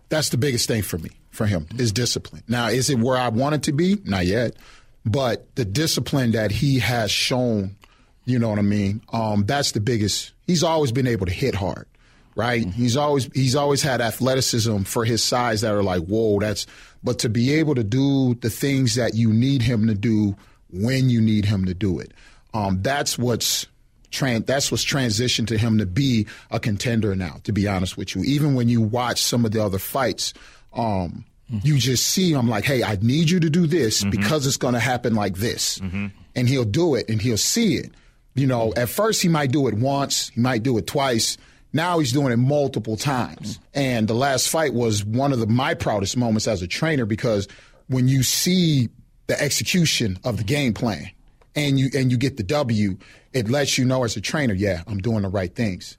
That's 0.08 0.30
the 0.30 0.38
biggest 0.38 0.68
thing 0.68 0.82
for 0.82 0.98
me, 0.98 1.10
for 1.36 1.46
him, 1.46 1.66
is 1.78 1.92
discipline. 1.92 2.42
Now, 2.48 2.68
is 2.68 2.90
it 2.90 2.98
where 2.98 3.16
I 3.16 3.28
want 3.28 3.54
it 3.54 3.62
to 3.64 3.72
be? 3.72 3.98
Not 4.04 4.26
yet. 4.26 4.56
But 5.04 5.54
the 5.54 5.64
discipline 5.64 6.32
that 6.32 6.50
he 6.50 6.80
has 6.80 7.12
shown, 7.12 7.76
you 8.24 8.40
know 8.40 8.48
what 8.48 8.58
I 8.58 8.62
mean? 8.62 9.02
Um, 9.12 9.44
that's 9.46 9.70
the 9.70 9.80
biggest. 9.80 10.32
He's 10.46 10.64
always 10.64 10.90
been 10.90 11.06
able 11.06 11.26
to 11.26 11.32
hit 11.32 11.54
hard, 11.54 11.86
right? 12.34 12.66
He's 12.66 12.96
always 12.96 13.30
he's 13.32 13.54
always 13.54 13.82
had 13.82 14.00
athleticism 14.00 14.82
for 14.82 15.04
his 15.04 15.22
size 15.22 15.60
that 15.60 15.72
are 15.72 15.84
like, 15.84 16.02
whoa, 16.02 16.40
that's. 16.40 16.66
But 17.04 17.20
to 17.20 17.28
be 17.28 17.54
able 17.54 17.76
to 17.76 17.84
do 17.84 18.34
the 18.34 18.50
things 18.50 18.96
that 18.96 19.14
you 19.14 19.32
need 19.32 19.62
him 19.62 19.86
to 19.86 19.94
do 19.94 20.34
when 20.72 21.08
you 21.08 21.20
need 21.20 21.44
him 21.44 21.66
to 21.66 21.74
do 21.74 22.00
it, 22.00 22.12
um, 22.52 22.82
that's 22.82 23.16
what's 23.16 23.66
tran- 24.10 24.44
that's 24.44 24.72
what's 24.72 24.84
transitioned 24.84 25.46
to 25.48 25.58
him 25.58 25.78
to 25.78 25.86
be 25.86 26.26
a 26.50 26.58
contender 26.58 27.14
now. 27.14 27.40
To 27.44 27.52
be 27.52 27.68
honest 27.68 27.96
with 27.96 28.16
you, 28.16 28.22
even 28.24 28.54
when 28.54 28.68
you 28.68 28.80
watch 28.80 29.22
some 29.22 29.44
of 29.44 29.52
the 29.52 29.62
other 29.64 29.78
fights, 29.78 30.34
um, 30.72 31.24
you 31.48 31.78
just 31.78 32.06
see 32.06 32.32
him 32.32 32.48
like, 32.48 32.64
hey, 32.64 32.82
I 32.82 32.96
need 33.00 33.30
you 33.30 33.40
to 33.40 33.48
do 33.50 33.66
this 33.66 34.02
because 34.04 34.46
it's 34.46 34.56
going 34.56 34.74
to 34.74 34.80
happen 34.80 35.14
like 35.14 35.36
this, 35.36 35.78
and 35.80 36.48
he'll 36.48 36.64
do 36.64 36.94
it 36.96 37.08
and 37.08 37.20
he'll 37.22 37.36
see 37.36 37.76
it. 37.76 37.92
You 38.34 38.46
know, 38.46 38.72
at 38.76 38.88
first 38.90 39.22
he 39.22 39.28
might 39.28 39.50
do 39.52 39.66
it 39.68 39.74
once, 39.74 40.28
he 40.30 40.40
might 40.40 40.62
do 40.62 40.76
it 40.78 40.86
twice. 40.86 41.38
Now 41.72 41.98
he's 41.98 42.12
doing 42.12 42.32
it 42.32 42.36
multiple 42.38 42.96
times. 42.96 43.58
And 43.74 44.08
the 44.08 44.14
last 44.14 44.48
fight 44.48 44.72
was 44.74 45.04
one 45.04 45.32
of 45.32 45.38
the, 45.40 45.46
my 45.46 45.74
proudest 45.74 46.16
moments 46.16 46.46
as 46.46 46.62
a 46.62 46.66
trainer 46.66 47.06
because 47.06 47.48
when 47.88 48.08
you 48.08 48.22
see 48.22 48.88
the 49.26 49.40
execution 49.42 50.18
of 50.24 50.36
the 50.38 50.44
game 50.44 50.72
plan 50.74 51.10
and 51.54 51.78
you 51.78 51.88
and 51.94 52.10
you 52.10 52.16
get 52.18 52.36
the 52.36 52.42
W, 52.42 52.96
it 53.32 53.48
lets 53.48 53.78
you 53.78 53.84
know 53.84 54.04
as 54.04 54.16
a 54.16 54.20
trainer, 54.20 54.54
yeah, 54.54 54.82
I'm 54.86 54.98
doing 54.98 55.22
the 55.22 55.28
right 55.28 55.54
things. 55.54 55.96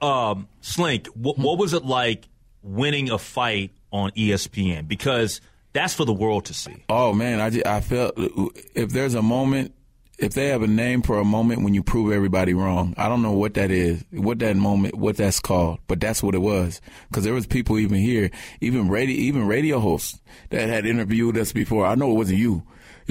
um, 0.00 0.48
Slink, 0.60 1.06
wh- 1.08 1.38
what 1.38 1.58
was 1.58 1.72
it 1.74 1.84
like 1.84 2.28
winning 2.62 3.10
a 3.10 3.18
fight 3.18 3.72
on 3.92 4.10
ESPN? 4.12 4.88
Because 4.88 5.40
that's 5.72 5.94
for 5.94 6.04
the 6.04 6.12
world 6.12 6.46
to 6.46 6.54
see. 6.54 6.84
Oh 6.88 7.12
man, 7.12 7.40
I, 7.40 7.76
I 7.76 7.80
felt 7.80 8.14
if 8.16 8.90
there's 8.90 9.14
a 9.14 9.22
moment, 9.22 9.74
if 10.18 10.34
they 10.34 10.48
have 10.48 10.62
a 10.62 10.66
name 10.66 11.02
for 11.02 11.18
a 11.18 11.24
moment 11.24 11.62
when 11.62 11.74
you 11.74 11.82
prove 11.82 12.12
everybody 12.12 12.54
wrong, 12.54 12.94
I 12.96 13.08
don't 13.08 13.22
know 13.22 13.32
what 13.32 13.54
that 13.54 13.70
is, 13.70 14.04
what 14.10 14.38
that 14.40 14.56
moment, 14.56 14.94
what 14.94 15.16
that's 15.16 15.40
called, 15.40 15.80
but 15.86 16.00
that's 16.00 16.22
what 16.22 16.34
it 16.34 16.42
was. 16.42 16.80
Because 17.08 17.24
there 17.24 17.34
was 17.34 17.46
people 17.46 17.78
even 17.78 17.98
here, 17.98 18.30
even 18.60 18.88
radio, 18.88 19.16
even 19.16 19.46
radio 19.46 19.80
hosts 19.80 20.20
that 20.50 20.68
had 20.68 20.86
interviewed 20.86 21.38
us 21.38 21.52
before. 21.52 21.86
I 21.86 21.94
know 21.94 22.10
it 22.10 22.14
wasn't 22.14 22.38
you, 22.38 22.62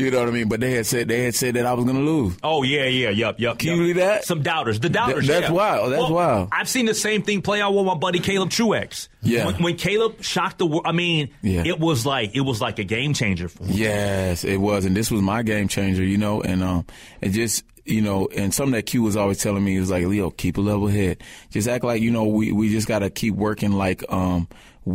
you 0.02 0.12
know 0.12 0.20
what 0.20 0.28
I 0.28 0.32
mean, 0.32 0.50
but 0.50 0.60
they 0.60 0.72
had 0.72 0.86
said 0.86 1.08
they 1.08 1.24
had 1.24 1.36
said 1.36 1.54
that 1.56 1.66
I 1.66 1.74
was 1.74 1.86
going 1.86 1.98
to 1.98 2.04
lose. 2.04 2.36
Oh 2.44 2.64
yeah, 2.64 2.86
yeah, 2.86 3.10
yep, 3.10 3.36
yep. 3.40 3.58
Can 3.60 3.72
you 3.72 3.78
believe 3.78 3.96
that? 3.98 4.26
Some 4.26 4.42
doubters. 4.44 4.80
The 4.80 4.90
doubters. 4.90 5.28
Th- 5.28 5.40
that's 5.40 5.50
yeah. 5.50 5.56
wild. 5.56 5.92
That's 5.92 6.02
Well, 6.02 6.14
wild. 6.14 6.50
I've 6.52 6.68
seen 6.70 6.86
the 6.88 6.94
same 6.94 7.22
thing 7.24 7.42
play 7.42 7.62
out 7.62 7.74
with 7.74 7.86
my 7.86 7.96
buddy 7.96 8.20
Caleb 8.20 8.50
Truax. 8.50 9.08
Yeah. 9.22 9.46
When, 9.46 9.56
when 9.64 9.76
Caleb 9.78 10.22
shocked 10.24 10.58
the 10.58 10.66
world, 10.66 10.84
I 10.86 10.92
mean, 10.92 11.30
Yeah. 11.42 11.64
it 11.66 11.80
was 11.80 12.06
like 12.06 12.36
it 12.36 12.42
was 12.42 12.60
like 12.62 12.80
a 12.80 12.84
game 12.84 13.14
changer 13.14 13.48
for 13.48 13.64
him. 13.64 13.72
Yes, 13.78 14.44
it 14.44 14.58
was, 14.58 14.86
and 14.86 14.96
this 14.98 15.12
was 15.12 15.22
my 15.22 15.44
game 15.44 15.68
changer, 15.68 16.04
you 16.04 16.18
know, 16.18 16.42
and 16.42 16.64
um, 16.64 16.86
it 17.22 17.30
just, 17.30 17.64
you 17.86 18.02
know, 18.02 18.28
and 18.36 18.54
something 18.54 18.74
that 18.74 18.88
Q 18.88 19.04
was 19.04 19.16
always 19.16 19.38
telling 19.40 19.64
me 19.64 19.80
was 19.80 19.92
like, 19.92 20.06
Leo, 20.06 20.30
keep 20.30 20.58
a 20.58 20.62
level 20.62 20.88
head, 20.88 21.22
just 21.50 21.68
act 21.68 21.84
like 21.84 22.02
you 22.02 22.12
know 22.12 22.26
we 22.26 22.52
we 22.52 22.70
just 22.70 22.88
gotta 22.88 23.10
keep 23.10 23.36
working 23.36 23.72
like 23.74 24.04
um 24.12 24.48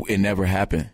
it 0.08 0.18
never 0.18 0.44
happened. 0.44 0.90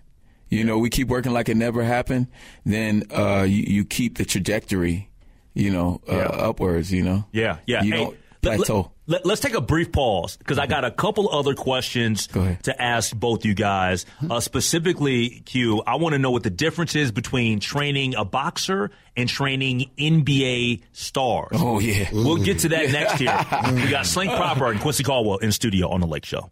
You 0.52 0.64
know, 0.64 0.78
we 0.78 0.90
keep 0.90 1.08
working 1.08 1.32
like 1.32 1.48
it 1.48 1.56
never 1.56 1.82
happened, 1.82 2.26
then 2.66 3.04
uh 3.10 3.42
you, 3.48 3.62
you 3.66 3.84
keep 3.84 4.18
the 4.18 4.24
trajectory, 4.24 5.08
you 5.54 5.70
know, 5.70 6.00
uh, 6.08 6.14
Yeah. 6.16 6.22
upwards. 6.48 6.92
You 6.92 7.02
know, 7.02 7.24
Yeah, 7.32 7.56
yeah. 7.66 7.82
You 7.82 7.92
Hey, 7.92 7.98
don't 8.04 8.16
let- 8.42 8.56
plateau. 8.58 8.88
Let, 9.08 9.26
us 9.26 9.40
take 9.40 9.54
a 9.54 9.60
brief 9.60 9.90
pause 9.90 10.36
because 10.36 10.58
I 10.60 10.66
got 10.66 10.84
a 10.84 10.90
couple 10.90 11.28
other 11.28 11.54
questions 11.54 12.28
to 12.28 12.74
ask 12.78 13.14
both 13.14 13.44
you 13.44 13.52
guys. 13.52 14.06
Uh, 14.30 14.38
specifically, 14.40 15.42
Q, 15.44 15.82
I 15.86 15.96
want 15.96 16.12
to 16.14 16.18
know 16.20 16.30
what 16.30 16.44
the 16.44 16.50
difference 16.50 16.94
is 16.94 17.10
between 17.10 17.58
training 17.58 18.14
a 18.14 18.24
boxer 18.24 18.90
and 19.16 19.28
training 19.28 19.90
NBA 19.98 20.82
stars. 20.92 21.48
Oh 21.60 21.80
yeah. 21.80 22.08
We'll 22.12 22.36
get 22.44 22.60
to 22.60 22.68
that 22.70 22.90
next 22.92 23.20
year. 23.20 23.36
We 23.84 23.90
got 23.90 24.06
Slink 24.06 24.30
Proper 24.32 24.70
and 24.70 24.80
Quincy 24.80 25.02
Caldwell 25.02 25.38
in 25.38 25.50
studio 25.50 25.88
on 25.88 26.00
the 26.00 26.06
Lake 26.06 26.24
Show. 26.24 26.50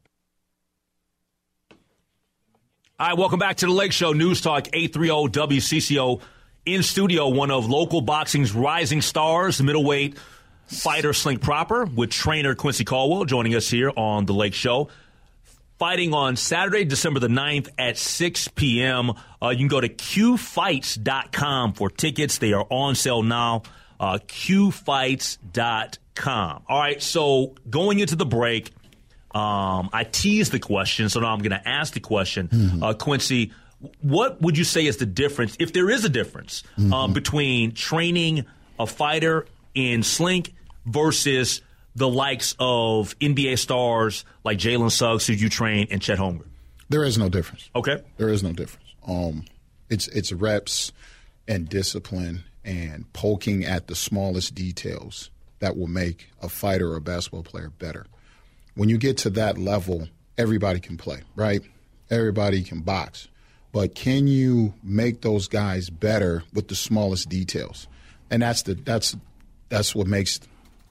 All 3.01 3.07
right, 3.07 3.17
welcome 3.17 3.39
back 3.39 3.57
to 3.57 3.65
the 3.65 3.73
Lake 3.73 3.93
Show 3.93 4.13
News 4.13 4.43
Talk 4.43 4.69
830 4.75 5.59
WCCO. 5.59 6.21
In 6.67 6.83
studio, 6.83 7.31
one 7.31 7.51
of 7.51 7.65
local 7.65 8.03
boxing's 8.03 8.53
rising 8.53 9.01
stars, 9.01 9.63
middleweight 9.63 10.19
fighter 10.67 11.15
Slink 11.15 11.41
Proper, 11.41 11.87
with 11.87 12.11
trainer 12.11 12.55
Quincy 12.55 12.85
Caldwell 12.85 13.25
joining 13.25 13.55
us 13.55 13.71
here 13.71 13.91
on 13.97 14.27
the 14.27 14.35
Lake 14.35 14.53
Show. 14.53 14.91
Fighting 15.79 16.13
on 16.13 16.37
Saturday, 16.37 16.85
December 16.85 17.21
the 17.21 17.29
9th 17.29 17.71
at 17.79 17.97
6 17.97 18.49
p.m. 18.49 19.13
Uh, 19.43 19.49
you 19.49 19.57
can 19.57 19.69
go 19.69 19.81
to 19.81 19.89
qfights.com 19.89 21.73
for 21.73 21.89
tickets. 21.89 22.37
They 22.37 22.53
are 22.53 22.67
on 22.69 22.97
sale 22.97 23.23
now. 23.23 23.63
Uh, 23.99 24.19
qfights.com. 24.29 25.49
All 26.69 26.79
right, 26.79 27.03
so 27.03 27.55
going 27.71 28.01
into 28.01 28.17
the 28.17 28.27
break, 28.27 28.73
um, 29.35 29.91
I 29.93 30.05
teased 30.11 30.53
the 30.53 30.59
question, 30.59 31.09
so 31.09 31.21
now 31.21 31.33
I'm 31.33 31.41
going 31.41 31.51
to 31.51 31.69
ask 31.69 31.93
the 31.93 32.01
question. 32.01 32.81
Uh, 32.83 32.95
Quincy, 32.95 33.53
what 34.03 34.41
would 34.43 34.59
you 34.59 34.65
say 34.65 34.87
is 34.87 34.97
the 34.99 35.07
difference, 35.07 35.57
if 35.59 35.73
there 35.73 35.89
is 35.89 36.05
a 36.05 36.09
difference, 36.09 36.63
um, 36.93 37.13
between 37.13 37.73
training 37.73 38.45
a 38.79 38.87
fighter 38.87 39.47
in 39.75 40.03
Slink 40.03 40.55
versus 40.85 41.63
the 41.95 42.09
likes 42.09 42.55
of 42.59 43.19
NBA 43.19 43.59
stars 43.59 44.25
like 44.45 44.59
Jalen 44.59 44.91
Suggs, 44.91 45.27
who 45.27 45.33
you 45.33 45.49
train, 45.49 45.89
and 45.91 46.01
Chet 46.01 46.19
Holmgren? 46.19 46.49
There 46.89 47.05
is 47.05 47.19
no 47.19 47.29
difference. 47.29 47.71
Okay. 47.75 48.03
There 48.17 48.29
is 48.29 48.43
no 48.43 48.53
difference. 48.53 48.95
Um, 49.07 49.45
it's 49.89 50.09
it's 50.09 50.33
reps 50.33 50.93
and 51.47 51.69
discipline 51.69 52.45
and 52.65 53.11
poking 53.13 53.65
at 53.65 53.87
the 53.87 53.95
smallest 53.95 54.55
details 54.55 55.31
that 55.61 55.77
will 55.77 55.87
make 55.87 56.31
a 56.43 56.49
fighter 56.49 56.93
or 56.93 56.97
a 56.97 57.01
basketball 57.01 57.43
player 57.43 57.71
better. 57.71 58.07
When 58.81 58.89
you 58.89 58.97
get 58.97 59.19
to 59.19 59.31
that 59.33 59.59
level, 59.59 60.09
everybody 60.39 60.81
can 60.81 60.97
play, 60.97 61.21
right? 61.37 61.61
Everybody 62.09 62.63
can 62.63 62.81
box. 62.81 63.29
But 63.73 63.95
can 63.95 64.27
you 64.27 64.73
make 64.83 65.21
those 65.21 65.49
guys 65.49 65.91
better 65.91 66.45
with 66.55 66.69
the 66.69 66.75
smallest 66.75 67.29
details? 67.29 67.89
And 68.31 68.41
that's 68.41 68.63
the 68.63 68.73
that's 68.73 69.19
that's 69.69 69.95
what 69.95 70.07
makes 70.07 70.41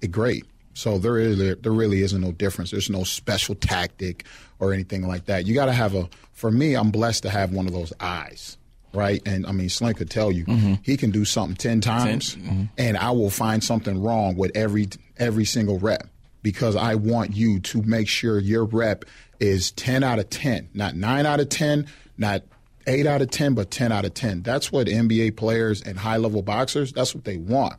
it 0.04 0.12
great. 0.12 0.46
So 0.76 1.00
there 1.00 1.14
really 1.14 1.56
there 1.56 1.72
really 1.72 2.04
isn't 2.04 2.22
no 2.22 2.32
difference. 2.32 2.70
There's 2.70 2.92
no 2.92 3.04
special 3.04 3.56
tactic 3.56 4.24
or 4.60 4.72
anything 4.72 5.08
like 5.08 5.26
that. 5.26 5.48
You 5.48 5.56
got 5.56 5.66
to 5.66 5.74
have 5.74 5.96
a. 5.96 6.08
For 6.34 6.52
me, 6.52 6.76
I'm 6.76 6.92
blessed 6.92 7.24
to 7.24 7.32
have 7.32 7.54
one 7.54 7.66
of 7.66 7.74
those 7.74 7.92
eyes, 8.00 8.60
right? 8.94 9.20
And 9.26 9.48
I 9.48 9.52
mean, 9.52 9.68
Slink 9.68 9.98
could 9.98 10.12
tell 10.12 10.32
you 10.32 10.46
mm-hmm. 10.46 10.76
he 10.84 10.96
can 10.96 11.10
do 11.10 11.26
something 11.26 11.56
ten 11.56 11.82
times, 11.82 12.36
mm-hmm. 12.36 12.66
and 12.78 12.98
I 12.98 13.10
will 13.10 13.32
find 13.32 13.64
something 13.64 14.00
wrong 14.00 14.36
with 14.36 14.56
every 14.56 14.90
every 15.18 15.46
single 15.46 15.80
rep 15.80 16.08
because 16.42 16.76
I 16.76 16.96
want 16.96 17.36
you 17.36 17.60
to 17.60 17.82
make 17.84 18.08
sure 18.08 18.40
your 18.40 18.66
rep 18.66 19.06
is 19.40 19.72
ten 19.72 20.04
out 20.04 20.20
of 20.20 20.30
ten, 20.30 20.70
not 20.74 20.96
nine 20.96 21.26
out 21.26 21.40
of 21.40 21.50
ten, 21.50 21.88
not 22.18 22.44
eight 22.88 23.06
out 23.06 23.22
of 23.22 23.30
10, 23.30 23.54
but 23.54 23.70
10 23.70 23.92
out 23.92 24.04
of 24.04 24.14
10. 24.14 24.42
That's 24.42 24.72
what 24.72 24.88
NBA 24.88 25.38
players 25.38 25.82
and 25.82 25.98
high 25.98 26.18
level 26.18 26.42
boxers, 26.42 26.92
that's 26.92 27.14
what 27.14 27.24
they 27.24 27.38
want. 27.38 27.76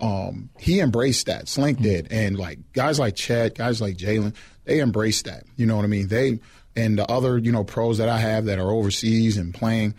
Um, 0.00 0.48
he 0.58 0.80
embraced 0.80 1.26
that. 1.26 1.48
Slink 1.48 1.80
did. 1.80 2.08
And 2.12 2.38
like 2.38 2.58
guys 2.72 2.98
like 2.98 3.16
Chad, 3.16 3.56
guys 3.56 3.80
like 3.80 3.96
Jalen, 3.96 4.34
they 4.64 4.80
embraced 4.80 5.24
that. 5.24 5.44
You 5.56 5.66
know 5.66 5.76
what 5.76 5.84
I 5.84 5.88
mean? 5.88 6.08
They, 6.08 6.38
and 6.76 6.98
the 6.98 7.10
other, 7.10 7.36
you 7.38 7.52
know, 7.52 7.64
pros 7.64 7.98
that 7.98 8.08
I 8.08 8.18
have 8.18 8.46
that 8.46 8.58
are 8.58 8.70
overseas 8.70 9.36
and 9.36 9.52
playing, 9.52 9.94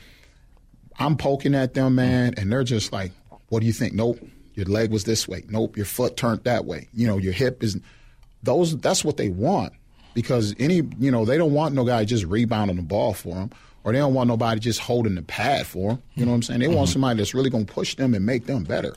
I'm 0.98 1.18
poking 1.18 1.56
at 1.56 1.74
them, 1.74 1.96
man, 1.96 2.36
and 2.38 2.52
they're 2.52 2.64
just 2.64 2.94
like, 2.94 3.12
what 3.50 3.60
do 3.60 3.66
you 3.66 3.74
think? 3.74 3.94
Nope. 3.94 4.20
Your 4.54 4.66
leg 4.66 4.90
was 4.90 5.04
this 5.04 5.28
way. 5.28 5.44
Nope. 5.50 5.76
Your 5.76 5.86
foot 5.86 6.16
turned 6.16 6.46
that 6.46 6.64
way. 6.64 6.88
You 6.94 7.08
know, 7.08 7.18
your 7.18 7.34
hip 7.34 7.62
is, 7.62 7.78
those, 8.46 8.78
that's 8.78 9.04
what 9.04 9.18
they 9.18 9.30
want. 9.30 9.74
because 10.14 10.56
any 10.60 10.76
you 11.00 11.12
know 11.12 11.26
they 11.26 11.38
don't 11.38 11.54
want 11.54 11.76
no 11.76 11.84
guy 11.84 12.06
just 12.06 12.24
rebounding 12.26 12.78
the 12.78 12.82
ball 12.84 13.14
for 13.14 13.36
them, 13.36 13.50
or 13.84 13.92
they 13.92 14.00
don't 14.00 14.14
want 14.14 14.28
nobody 14.30 14.60
just 14.60 14.80
holding 14.80 15.16
the 15.16 15.22
pad 15.22 15.68
for 15.68 15.92
them. 15.92 16.04
You 16.16 16.26
know 16.26 16.32
what 16.32 16.36
I'm 16.38 16.44
saying? 16.44 16.60
They 16.62 16.68
want 16.70 16.90
somebody 16.90 17.18
that's 17.18 17.34
really 17.34 17.50
going 17.50 17.66
to 17.66 17.74
push 17.74 17.96
them 17.96 18.14
and 18.14 18.26
make 18.26 18.46
them 18.46 18.64
better. 18.64 18.96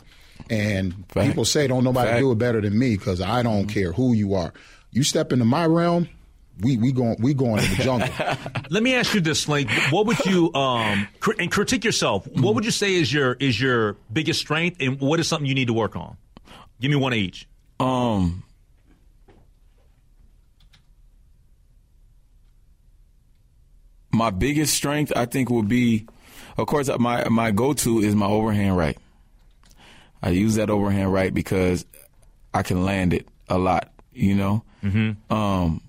And 0.50 0.94
Fact. 1.08 1.26
people 1.26 1.44
say 1.44 1.66
don't 1.66 1.82
nobody 1.84 2.10
Fact. 2.10 2.20
do 2.20 2.30
it 2.32 2.38
better 2.38 2.60
than 2.60 2.78
me 2.78 2.96
because 2.96 3.20
I 3.20 3.42
don't 3.42 3.66
care 3.66 3.92
who 3.92 4.12
you 4.14 4.34
are. 4.34 4.52
You 4.92 5.02
step 5.02 5.32
into 5.32 5.44
my 5.44 5.66
realm, 5.66 6.08
we 6.60 6.76
we 6.76 6.92
going 6.92 7.16
we 7.20 7.34
going 7.34 7.60
to 7.62 7.68
the 7.76 7.82
jungle. 7.82 8.08
Let 8.70 8.82
me 8.82 8.94
ask 8.94 9.12
you 9.14 9.20
this, 9.20 9.40
Slink. 9.42 9.70
What 9.90 10.06
would 10.06 10.24
you 10.24 10.52
um 10.54 11.08
cri- 11.20 11.36
and 11.40 11.50
critique 11.50 11.84
yourself? 11.84 12.26
What 12.28 12.54
would 12.54 12.64
you 12.64 12.70
say 12.70 12.94
is 12.94 13.12
your 13.12 13.34
is 13.34 13.60
your 13.60 13.96
biggest 14.12 14.38
strength, 14.40 14.76
and 14.80 15.00
what 15.00 15.18
is 15.20 15.26
something 15.28 15.46
you 15.46 15.54
need 15.54 15.66
to 15.68 15.74
work 15.74 15.96
on? 15.96 16.16
Give 16.80 16.90
me 16.90 16.96
one 16.96 17.12
of 17.12 17.18
each. 17.18 17.48
Um, 17.80 18.44
my 24.18 24.30
biggest 24.30 24.74
strength, 24.74 25.12
I 25.16 25.24
think, 25.26 25.48
would 25.48 25.68
be, 25.68 26.06
of 26.56 26.66
course, 26.66 26.90
my 26.98 27.28
my 27.28 27.52
go 27.52 27.72
to 27.72 28.00
is 28.00 28.14
my 28.14 28.26
overhand 28.26 28.76
right. 28.76 28.98
I 30.22 30.30
use 30.30 30.56
that 30.56 30.68
overhand 30.68 31.12
right 31.12 31.32
because 31.32 31.86
I 32.52 32.62
can 32.62 32.84
land 32.84 33.14
it 33.14 33.26
a 33.48 33.56
lot. 33.56 33.90
You 34.12 34.34
know. 34.34 34.64
Mm-hmm. 34.82 35.32
Um, 35.32 35.80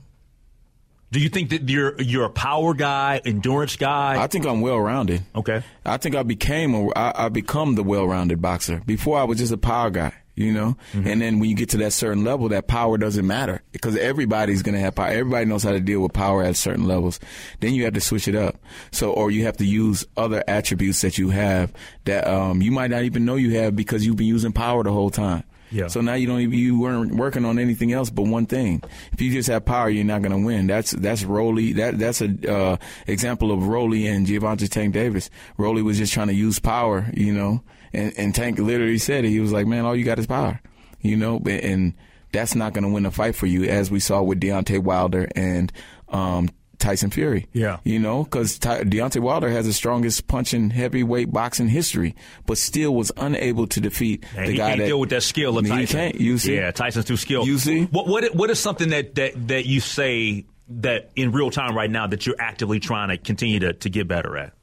Do 1.12 1.20
you 1.20 1.30
think 1.30 1.50
that 1.50 1.68
you're 1.68 2.00
you're 2.02 2.26
a 2.26 2.30
power 2.30 2.74
guy, 2.76 3.20
endurance 3.26 3.76
guy? 3.76 4.22
I 4.22 4.28
think 4.28 4.46
I'm 4.46 4.62
well 4.62 4.80
rounded. 4.80 5.24
okay. 5.36 5.64
I 5.86 5.98
think 5.98 6.16
I 6.16 6.22
became 6.24 6.76
a, 6.76 6.90
I, 6.96 7.26
I 7.26 7.30
become 7.30 7.74
the 7.76 7.84
well-rounded 7.84 8.40
boxer. 8.42 8.82
Before 8.86 9.18
I 9.20 9.24
was 9.24 9.40
just 9.40 9.52
a 9.52 9.58
power 9.58 9.90
guy, 9.90 10.14
you 10.40 10.54
know. 10.54 10.78
And 10.94 11.22
then 11.22 11.40
when 11.40 11.50
you 11.50 11.56
get 11.56 11.70
to 11.70 11.78
that 11.78 11.92
certain 11.92 12.24
level, 12.24 12.50
that 12.50 12.68
power 12.68 12.98
doesn't 12.98 13.28
matter 13.28 13.62
because 13.72 13.96
everybody's 13.98 14.64
gonna 14.64 14.80
have 14.80 14.96
power. 14.96 15.10
Everybody 15.10 15.46
knows 15.46 15.64
how 15.64 15.72
to 15.72 15.82
deal 15.82 16.00
with 16.00 16.14
power 16.14 16.44
at 16.44 16.56
certain 16.56 16.88
levels. 16.88 17.20
Then 17.60 17.74
you 17.74 17.84
have 17.84 17.94
to 17.94 18.02
switch 18.02 18.28
it 18.28 18.36
up. 18.36 18.58
So, 18.92 19.12
or 19.12 19.32
you 19.32 19.44
have 19.44 19.58
to 19.58 19.66
use 19.66 20.08
other 20.16 20.44
attributes 20.48 21.02
that 21.02 21.18
you 21.18 21.30
have 21.30 21.74
that 22.06 22.26
um, 22.26 22.62
you 22.62 22.72
might 22.72 22.90
not 22.90 23.04
even 23.04 23.26
know 23.26 23.36
you 23.36 23.60
have 23.60 23.76
because 23.76 24.06
you've 24.06 24.16
been 24.16 24.28
using 24.28 24.54
power 24.54 24.84
the 24.84 24.94
whole 24.94 25.10
time. 25.10 25.44
Yeah. 25.72 25.88
So 25.88 26.02
now 26.02 26.16
you 26.16 26.26
don't 26.26 26.40
even, 26.40 26.58
you 26.58 26.80
weren't 26.80 27.16
working 27.16 27.46
on 27.46 27.60
anything 27.60 27.94
else 27.94 28.10
but 28.10 28.24
one 28.24 28.46
thing. 28.46 28.82
If 29.12 29.22
you 29.22 29.32
just 29.32 29.50
have 29.50 29.66
power, 29.66 29.90
you're 29.90 30.04
not 30.04 30.22
going 30.22 30.32
to 30.32 30.44
win. 30.44 30.68
That's 30.68 30.92
that's 30.92 31.24
Rolly. 31.24 31.74
That 31.74 32.00
that's 32.00 32.22
a 32.22 32.52
uh, 32.52 32.78
example 33.06 33.52
of 33.52 33.68
Rolly 33.68 34.08
and 34.08 34.26
Gervonta 34.26 34.68
Tank 34.70 34.94
Davis. 34.94 35.30
Rolly 35.58 35.82
was 35.82 35.98
just 35.98 36.14
trying 36.14 36.28
to 36.28 36.34
use 36.34 36.60
power, 36.60 37.08
you 37.14 37.34
know, 37.34 37.62
and, 37.94 38.14
and 38.18 38.36
Tank 38.36 38.60
literally 38.60 38.98
said 38.98 39.26
it. 39.26 39.30
He 39.30 39.40
was 39.40 39.52
like, 39.52 39.68
"Man, 39.68 39.86
all 39.86 39.96
you 39.96 40.06
got 40.06 40.20
is 40.20 40.28
power," 40.28 40.62
you 41.02 41.16
know, 41.16 41.40
and 41.46 41.94
that's 42.32 42.56
not 42.56 42.74
going 42.74 42.84
to 42.84 42.90
win 42.90 43.06
a 43.06 43.12
fight 43.12 43.36
for 43.36 43.46
you, 43.48 43.64
as 43.66 43.90
we 43.90 44.00
saw 44.00 44.22
with 44.22 44.40
Deontay 44.40 44.80
Wilder 44.84 45.28
and 45.36 45.72
um, 46.10 46.50
Tyson 46.78 47.10
Fury. 47.10 47.48
Yeah. 47.54 47.80
You 47.84 48.00
know, 48.00 48.24
because 48.24 48.60
Ty- 48.60 48.84
Deontay 48.84 49.20
Wilder 49.20 49.50
has 49.50 49.66
the 49.66 49.74
strongest 49.74 50.28
punching 50.28 50.70
heavyweight 50.70 51.32
boxing 51.32 51.68
history, 51.68 52.16
but 52.46 52.58
still 52.58 52.94
was 52.96 53.12
unable 53.18 53.68
to 53.68 53.82
defeat 53.82 54.26
And 54.36 54.48
the 54.48 54.52
he 54.52 54.58
guy 54.58 54.68
can't 54.70 54.80
that 54.82 54.86
deal 54.86 55.00
with 55.00 55.10
that 55.10 55.24
skill 55.24 55.58
of 55.58 55.66
He 55.66 55.72
Tyson. 55.72 56.00
can't. 56.00 56.16
You 56.22 56.38
see? 56.38 56.56
Yeah, 56.56 56.72
Tyson's 56.72 57.06
too 57.06 57.18
skilled. 57.18 57.48
You 57.48 57.58
see? 57.58 57.86
What 57.86 58.08
what 58.08 58.36
what 58.36 58.50
is 58.50 58.60
something 58.60 58.90
that 58.90 59.16
that 59.16 59.48
that 59.48 59.66
you 59.66 59.80
say 59.82 60.46
that 60.70 61.10
in 61.16 61.32
real 61.32 61.50
time 61.50 61.76
right 61.76 61.90
now 61.90 62.06
that 62.08 62.28
you're 62.28 62.36
actively 62.40 62.80
trying 62.80 63.10
to 63.10 63.18
continue 63.18 63.60
to 63.62 63.74
to 63.74 63.90
get 63.90 64.08
better 64.08 64.38
at? 64.38 64.54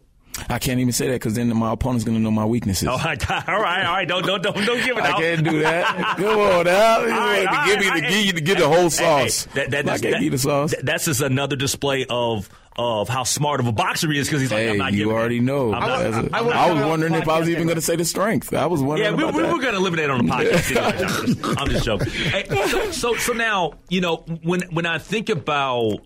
I 0.49 0.59
can't 0.59 0.79
even 0.81 0.93
say 0.93 1.07
that 1.09 1.15
because 1.15 1.35
then 1.35 1.55
my 1.57 1.73
opponent's 1.73 2.05
going 2.05 2.17
to 2.17 2.23
know 2.23 2.31
my 2.31 2.45
weaknesses. 2.45 2.87
Oh, 2.89 2.93
all 2.93 2.99
right, 2.99 3.31
all 3.51 3.59
right. 3.59 4.07
Don't 4.07 4.25
don't 4.25 4.43
don't 4.43 4.55
don't 4.55 4.85
give 4.85 4.97
it 4.97 5.03
I 5.05 5.11
out. 5.11 5.19
can't 5.21 5.45
do 5.45 5.61
that. 5.63 5.97
Come 6.17 6.25
on. 6.27 6.37
You 6.37 6.39
All 6.39 6.65
right, 6.65 7.43
to 7.43 7.59
all 7.59 7.67
give 7.67 7.79
me 7.81 7.87
the 7.87 7.93
all 7.93 8.01
give 8.01 8.27
you 8.27 8.33
to 8.33 8.41
get 8.41 8.59
the 8.59 8.69
whole 8.69 8.77
Hey, 8.91 9.23
hey, 9.23 9.29
sauce. 9.29 9.45
that- 9.55 9.71
that- 9.71 9.79
I 9.81 9.83
that's- 9.83 10.01
can't 10.03 10.23
that- 10.23 10.31
the 10.31 10.39
sauce. 10.39 10.71
th- 10.71 10.83
That's 10.85 11.05
just 11.07 11.21
another 11.21 11.57
display 11.57 12.07
of 12.09 12.49
of 12.79 13.09
how 13.09 13.23
smart 13.25 13.59
of 13.59 13.67
a 13.67 13.73
boxer 13.73 14.13
he 14.13 14.19
is 14.19 14.29
because 14.29 14.43
he's 14.43 14.51
like, 14.51 14.61
Hey, 14.61 14.71
I'm 14.73 14.77
not 14.79 14.93
you 14.93 14.99
giving 15.05 15.13
already 15.15 15.37
it. 15.39 15.43
know. 15.43 15.71
Not- 15.71 15.89
a- 15.89 16.29
I'm 16.33 16.35
I, 16.35 16.73
was 16.73 16.85
wondering 16.85 17.15
if 17.15 17.27
I 17.27 17.41
was 17.41 17.49
even 17.49 17.65
going 17.67 17.77
to 17.77 17.81
say 17.83 17.97
the 17.97 18.05
strength. 18.05 18.53
I 18.53 18.67
was 18.67 18.83
wondering. 18.83 19.19
Yeah, 19.19 19.31
we, 19.31 19.33
we 19.33 19.43
were 19.45 19.59
going 19.61 19.73
to 19.73 19.77
eliminate 19.77 20.05
it 20.05 20.11
on 20.11 20.27
the 20.27 20.31
podcast. 20.33 20.77
I'm, 20.77 21.27
just, 21.27 21.61
I'm 21.61 21.69
just 21.71 21.85
joking. 21.87 22.11
Hey, 22.13 22.45
so, 22.69 22.91
so, 22.91 23.17
so 23.17 23.33
now, 23.33 23.73
you 23.89 24.03
know, 24.03 24.17
when 24.43 24.61
when 24.71 24.85
I 24.87 24.99
think 24.99 25.31
about 25.31 26.01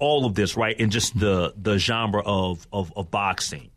all 0.00 0.24
of 0.26 0.34
this, 0.34 0.56
right, 0.56 0.74
and 0.78 0.90
just 0.90 1.18
the 1.18 1.54
the 1.56 1.78
genre 1.78 2.22
of 2.24 2.66
of, 2.72 2.92
of 2.96 3.10
boxing, 3.10 3.70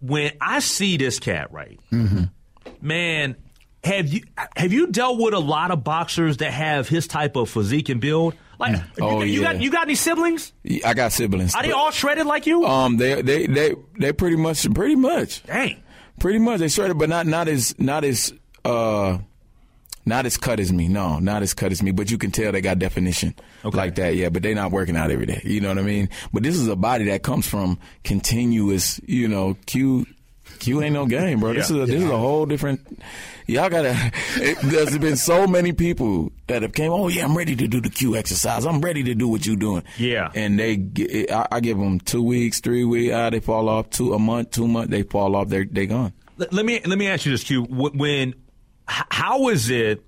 when 0.00 0.32
I 0.40 0.58
see 0.60 0.96
this 0.96 1.18
cat, 1.20 1.52
right, 1.52 1.78
man, 2.80 3.36
have 3.84 4.08
you 4.08 4.22
have 4.56 4.72
you 4.72 4.88
dealt 4.88 5.18
with 5.18 5.34
a 5.34 5.38
lot 5.38 5.70
of 5.70 5.84
boxers 5.84 6.38
that 6.38 6.52
have 6.52 6.88
his 6.88 7.06
type 7.06 7.36
of 7.36 7.48
physique 7.48 7.88
and 7.88 8.00
build? 8.00 8.34
Like, 8.58 8.82
Oh, 9.00 9.20
you, 9.22 9.34
you 9.34 9.40
yeah. 9.42 9.52
got 9.52 9.62
you 9.62 9.70
got 9.70 9.82
any 9.82 9.94
siblings? 9.94 10.52
I 10.84 10.92
got 10.94 11.12
siblings. 11.12 11.54
Are 11.54 11.62
they 11.62 11.70
all 11.70 11.92
shredded 11.92 12.26
like 12.26 12.46
you? 12.46 12.64
Um, 12.66 12.96
they 12.96 13.22
they 13.22 13.46
they 13.46 13.74
they 13.98 14.12
pretty 14.12 14.36
much 14.36 14.68
pretty 14.74 14.96
much 14.96 15.44
Dang. 15.44 15.80
pretty 16.18 16.40
much 16.40 16.58
they 16.58 16.68
shredded, 16.68 16.98
but 16.98 17.08
not 17.08 17.26
not 17.26 17.46
as 17.46 17.78
not 17.78 18.02
as 18.04 18.32
uh 18.64 19.18
not 20.08 20.26
as 20.26 20.36
cut 20.36 20.58
as 20.58 20.72
me. 20.72 20.88
No, 20.88 21.18
not 21.18 21.42
as 21.42 21.54
cut 21.54 21.70
as 21.70 21.82
me. 21.82 21.92
But 21.92 22.10
you 22.10 22.18
can 22.18 22.30
tell 22.30 22.50
they 22.50 22.60
got 22.60 22.78
definition 22.78 23.34
like 23.62 23.94
that. 23.96 24.16
Yeah, 24.16 24.30
but 24.30 24.42
they 24.42 24.54
not 24.54 24.72
working 24.72 24.96
out 24.96 25.10
every 25.10 25.26
day. 25.26 25.40
You 25.44 25.60
know 25.60 25.68
what 25.68 25.78
I 25.78 25.82
mean? 25.82 26.08
But 26.32 26.42
this 26.42 26.56
is 26.56 26.66
a 26.66 26.76
body 26.76 27.04
that 27.06 27.22
comes 27.22 27.46
from 27.46 27.78
continuous. 28.04 29.00
You 29.04 29.28
know, 29.28 29.56
Q. 29.66 30.06
Q 30.60 30.82
ain't 30.82 30.94
no 30.94 31.06
game, 31.06 31.38
bro. 31.38 31.52
This 31.52 31.70
is 31.70 31.76
a, 31.76 31.86
this 31.86 32.02
is 32.02 32.10
a 32.10 32.16
whole 32.16 32.44
different. 32.44 33.00
Y'all 33.46 33.68
gotta. 33.68 33.94
It, 34.36 34.58
there's 34.62 34.98
been 34.98 35.16
so 35.16 35.46
many 35.46 35.72
people 35.72 36.32
that 36.48 36.62
have 36.62 36.72
came. 36.72 36.90
Oh 36.90 37.06
yeah, 37.08 37.24
I'm 37.24 37.36
ready 37.36 37.54
to 37.54 37.68
do 37.68 37.80
the 37.80 37.90
Q 37.90 38.16
exercise. 38.16 38.66
I'm 38.66 38.80
ready 38.80 39.04
to 39.04 39.14
do 39.14 39.28
what 39.28 39.46
you're 39.46 39.56
doing. 39.56 39.84
Yeah. 39.98 40.32
And 40.34 40.58
they, 40.58 41.26
I, 41.30 41.46
I 41.52 41.60
give 41.60 41.78
them 41.78 42.00
two 42.00 42.22
weeks, 42.22 42.60
three 42.60 42.84
weeks. 42.84 43.14
Ah, 43.14 43.30
they 43.30 43.40
fall 43.40 43.68
off. 43.68 43.90
Two 43.90 44.14
a 44.14 44.18
month, 44.18 44.50
two 44.50 44.66
month. 44.66 44.90
They 44.90 45.02
fall 45.02 45.36
off. 45.36 45.48
They're 45.48 45.64
they 45.64 45.86
gone. 45.86 46.12
Let, 46.38 46.52
let 46.52 46.66
me 46.66 46.80
let 46.84 46.98
me 46.98 47.06
ask 47.06 47.24
you 47.24 47.32
this, 47.32 47.44
Q. 47.44 47.62
When 47.64 48.34
how 48.88 49.48
is 49.48 49.70
it, 49.70 50.02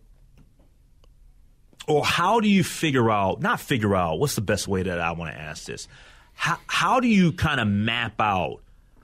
or 1.86 2.04
how 2.04 2.40
do 2.40 2.48
you 2.48 2.64
figure 2.64 3.10
out? 3.10 3.40
Not 3.40 3.60
figure 3.60 3.94
out. 3.94 4.18
What's 4.18 4.34
the 4.34 4.40
best 4.40 4.68
way 4.68 4.82
that 4.82 5.00
I 5.00 5.12
want 5.12 5.32
to 5.32 5.40
ask 5.40 5.64
this? 5.64 5.88
How 6.34 6.58
how 6.66 7.00
do 7.00 7.08
you 7.08 7.32
kind 7.32 7.60
of 7.60 7.68
map 7.68 8.20
out 8.20 8.60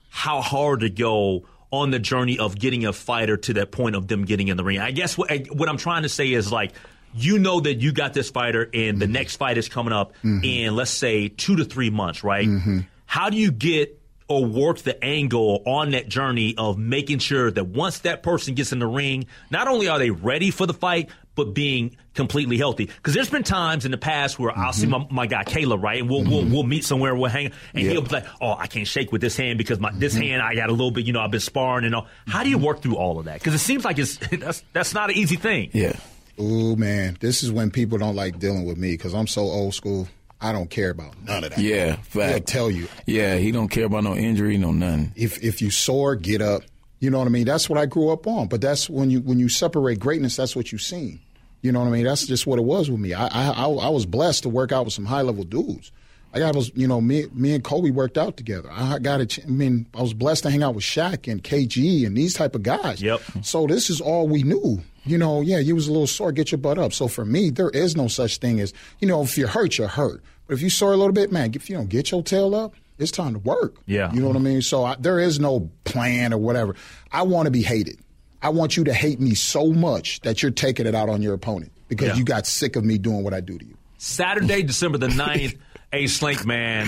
how 0.09 0.41
hard 0.41 0.79
to 0.81 0.89
go 0.89 1.45
on 1.69 1.91
the 1.91 1.99
journey 1.99 2.39
of 2.39 2.57
getting 2.57 2.85
a 2.85 2.93
fighter 2.93 3.37
to 3.37 3.53
that 3.53 3.71
point 3.71 3.95
of 3.95 4.07
them 4.07 4.25
getting 4.25 4.47
in 4.47 4.57
the 4.57 4.63
ring? 4.63 4.79
I 4.79 4.91
guess 4.91 5.17
what 5.17 5.31
what 5.51 5.69
I'm 5.69 5.77
trying 5.77 6.03
to 6.03 6.09
say 6.09 6.31
is 6.31 6.51
like. 6.51 6.73
You 7.15 7.39
know 7.39 7.61
that 7.61 7.75
you 7.75 7.93
got 7.93 8.13
this 8.13 8.29
fighter, 8.29 8.69
and 8.73 8.99
the 8.99 9.07
next 9.07 9.37
fight 9.37 9.57
is 9.57 9.69
coming 9.69 9.93
up 9.93 10.11
mm-hmm. 10.17 10.43
in, 10.43 10.75
let's 10.75 10.91
say, 10.91 11.29
two 11.29 11.55
to 11.55 11.65
three 11.65 11.89
months, 11.89 12.23
right? 12.23 12.45
Mm-hmm. 12.45 12.79
How 13.05 13.29
do 13.29 13.37
you 13.37 13.49
get 13.49 13.96
or 14.27 14.45
work 14.45 14.79
the 14.79 15.03
angle 15.03 15.63
on 15.65 15.91
that 15.91 16.07
journey 16.09 16.55
of 16.57 16.77
making 16.77 17.19
sure 17.19 17.49
that 17.49 17.67
once 17.67 17.99
that 17.99 18.23
person 18.23 18.55
gets 18.55 18.71
in 18.71 18.79
the 18.79 18.87
ring, 18.87 19.25
not 19.49 19.67
only 19.67 19.87
are 19.87 19.99
they 19.99 20.09
ready 20.09 20.51
for 20.51 20.65
the 20.65 20.73
fight, 20.73 21.09
but 21.35 21.53
being 21.53 21.95
completely 22.15 22.57
healthy. 22.57 22.87
Because 22.87 23.13
there's 23.13 23.29
been 23.29 23.43
times 23.43 23.85
in 23.85 23.91
the 23.91 23.97
past 23.97 24.39
where 24.39 24.51
I'll 24.57 24.73
see 24.73 24.87
mm-hmm. 24.87 25.13
my, 25.13 25.23
my 25.23 25.27
guy 25.27 25.43
Kayla, 25.43 25.81
right, 25.81 26.01
and 26.01 26.09
we'll, 26.09 26.23
we'll 26.23 26.41
mm-hmm. 26.41 26.53
we'll 26.53 26.63
meet 26.63 26.83
somewhere, 26.83 27.15
we'll 27.15 27.29
hang, 27.29 27.51
and 27.73 27.83
Yeah. 27.83 27.91
he'll 27.91 28.01
be 28.01 28.09
like, 28.09 28.25
"Oh, 28.41 28.53
I 28.53 28.67
can't 28.67 28.87
shake 28.87 29.11
with 29.11 29.21
this 29.21 29.37
hand 29.37 29.57
because 29.57 29.79
my 29.79 29.91
this 29.93 30.13
mm-hmm. 30.13 30.23
hand 30.23 30.41
I 30.41 30.55
got 30.55 30.69
a 30.69 30.73
little 30.73 30.91
bit, 30.91 31.05
you 31.05 31.13
know, 31.13 31.21
I've 31.21 31.31
been 31.31 31.39
sparring 31.39 31.85
and 31.85 31.95
all." 31.95 32.07
How 32.25 32.43
do 32.43 32.49
you 32.49 32.57
work 32.57 32.81
through 32.81 32.97
all 32.97 33.19
of 33.19 33.25
that? 33.25 33.35
Because 33.35 33.53
it 33.53 33.59
seems 33.59 33.85
like 33.85 33.99
it's 33.99 34.17
that's 34.31 34.63
that's 34.73 34.93
not 34.93 35.11
an 35.11 35.15
easy 35.15 35.37
thing. 35.37 35.69
Yeah. 35.73 35.95
Oh 36.39 36.75
man, 36.75 37.17
this 37.19 37.43
is 37.43 37.51
when 37.51 37.71
people 37.71 37.97
don't 37.99 38.15
like 38.15 38.39
dealing 38.39 38.65
with 38.65 38.77
me 38.77 38.91
because 38.91 39.13
I'm 39.13 39.27
so 39.27 39.41
old 39.41 39.75
school. 39.75 40.07
I 40.39 40.51
don't 40.51 40.69
care 40.69 40.91
about 40.91 41.15
none 41.23 41.43
of 41.43 41.49
that. 41.51 41.59
Yeah. 41.59 41.97
They'll 42.13 42.39
tell 42.41 42.69
you 42.69 42.87
Yeah. 43.05 43.37
He 43.37 43.51
don't 43.51 43.69
care 43.69 43.85
about 43.85 44.03
no 44.03 44.15
injury, 44.15 44.57
no 44.57 44.71
nothing. 44.71 45.11
if 45.15 45.43
if 45.43 45.61
you 45.61 45.71
sore, 45.71 46.15
get 46.15 46.41
up. 46.41 46.61
You 46.99 47.09
know 47.11 47.19
what 47.19 47.27
I 47.27 47.31
mean? 47.31 47.45
That's 47.45 47.69
what 47.69 47.77
I 47.77 47.85
grew 47.85 48.09
up 48.09 48.25
on. 48.27 48.47
But 48.47 48.61
that's 48.61 48.89
when 48.89 49.09
you 49.09 49.21
when 49.21 49.39
you 49.39 49.49
separate 49.49 49.99
greatness, 49.99 50.35
that's 50.35 50.55
what 50.55 50.71
you 50.71 50.77
seen. 50.77 51.19
You 51.61 51.71
know 51.71 51.79
what 51.79 51.87
I 51.87 51.91
mean? 51.91 52.05
That's 52.05 52.25
just 52.25 52.45
what 52.47 52.59
it 52.59 52.65
was 52.65 52.89
with 52.89 52.99
me. 52.99 53.13
I 53.13 53.27
I, 53.27 53.49
I, 53.49 53.65
I 53.65 53.89
was 53.89 54.05
blessed 54.05 54.43
to 54.43 54.49
work 54.49 54.71
out 54.71 54.85
with 54.85 54.93
some 54.93 55.05
high 55.05 55.21
level 55.21 55.43
dudes. 55.43 55.91
I 56.37 56.39
got 56.39 56.55
was 56.55 56.71
you 56.75 56.87
know 56.87 57.01
me 57.01 57.25
me 57.33 57.53
and 57.53 57.63
Kobe 57.63 57.89
worked 57.91 58.17
out 58.17 58.37
together. 58.37 58.69
I 58.71 58.99
got 58.99 59.21
a 59.21 59.25
ch- 59.25 59.43
I 59.43 59.47
mean 59.47 59.85
I 59.95 60.01
was 60.01 60.13
blessed 60.13 60.43
to 60.43 60.49
hang 60.49 60.63
out 60.63 60.75
with 60.75 60.83
Shaq 60.83 61.31
and 61.31 61.43
KG 61.43 62.05
and 62.05 62.15
these 62.17 62.33
type 62.33 62.55
of 62.55 62.63
guys. 62.63 63.01
Yep. 63.01 63.21
So 63.43 63.67
this 63.67 63.89
is 63.89 63.99
all 64.01 64.27
we 64.27 64.43
knew. 64.43 64.81
You 65.05 65.17
know, 65.17 65.39
yeah, 65.41 65.59
you 65.59 65.73
was 65.73 65.87
a 65.87 65.91
little 65.91 66.05
sore, 66.07 66.31
get 66.33 66.51
your 66.51 66.57
butt 66.59 66.77
up. 66.77 66.91
So 66.93 67.07
for 67.07 67.23
me, 67.25 67.49
there 67.49 67.69
is 67.69 67.95
no 67.95 68.07
such 68.07 68.37
thing 68.37 68.59
as 68.59 68.73
you 68.99 69.07
know 69.07 69.21
if 69.23 69.37
you're 69.37 69.47
hurt, 69.47 69.77
you're 69.77 69.87
hurt. 69.87 70.21
But 70.47 70.53
if 70.53 70.61
you 70.61 70.69
sore 70.69 70.93
a 70.93 70.97
little 70.97 71.13
bit, 71.13 71.31
man, 71.31 71.51
if 71.55 71.69
you 71.69 71.75
don't 71.77 71.89
get 71.89 72.11
your 72.11 72.23
tail 72.23 72.53
up, 72.55 72.73
it's 72.99 73.11
time 73.11 73.33
to 73.33 73.39
work. 73.39 73.75
Yeah. 73.85 74.11
You 74.13 74.21
know 74.21 74.27
what 74.27 74.37
I 74.37 74.39
mean? 74.39 74.61
So 74.61 74.83
I, 74.85 74.95
there 74.99 75.19
is 75.19 75.39
no 75.39 75.69
plan 75.85 76.33
or 76.33 76.37
whatever. 76.37 76.75
I 77.11 77.21
want 77.23 77.45
to 77.47 77.51
be 77.51 77.61
hated. 77.61 77.99
I 78.41 78.49
want 78.49 78.77
you 78.77 78.83
to 78.85 78.93
hate 78.93 79.19
me 79.19 79.33
so 79.33 79.71
much 79.73 80.19
that 80.21 80.41
you're 80.41 80.51
taking 80.51 80.85
it 80.87 80.95
out 80.95 81.09
on 81.09 81.21
your 81.21 81.33
opponent 81.33 81.71
because 81.89 82.09
Yeah. 82.09 82.15
you 82.15 82.23
got 82.23 82.45
sick 82.47 82.75
of 82.75 82.83
me 82.85 82.97
doing 82.97 83.23
what 83.23 83.33
I 83.33 83.41
do 83.41 83.57
to 83.57 83.65
you. 83.65 83.75
Saturday, 83.97 84.61
December 84.63 84.97
the 84.99 85.07
9th. 85.07 85.57
A 85.97 86.05
Slink, 86.05 86.45
man, 86.45 86.87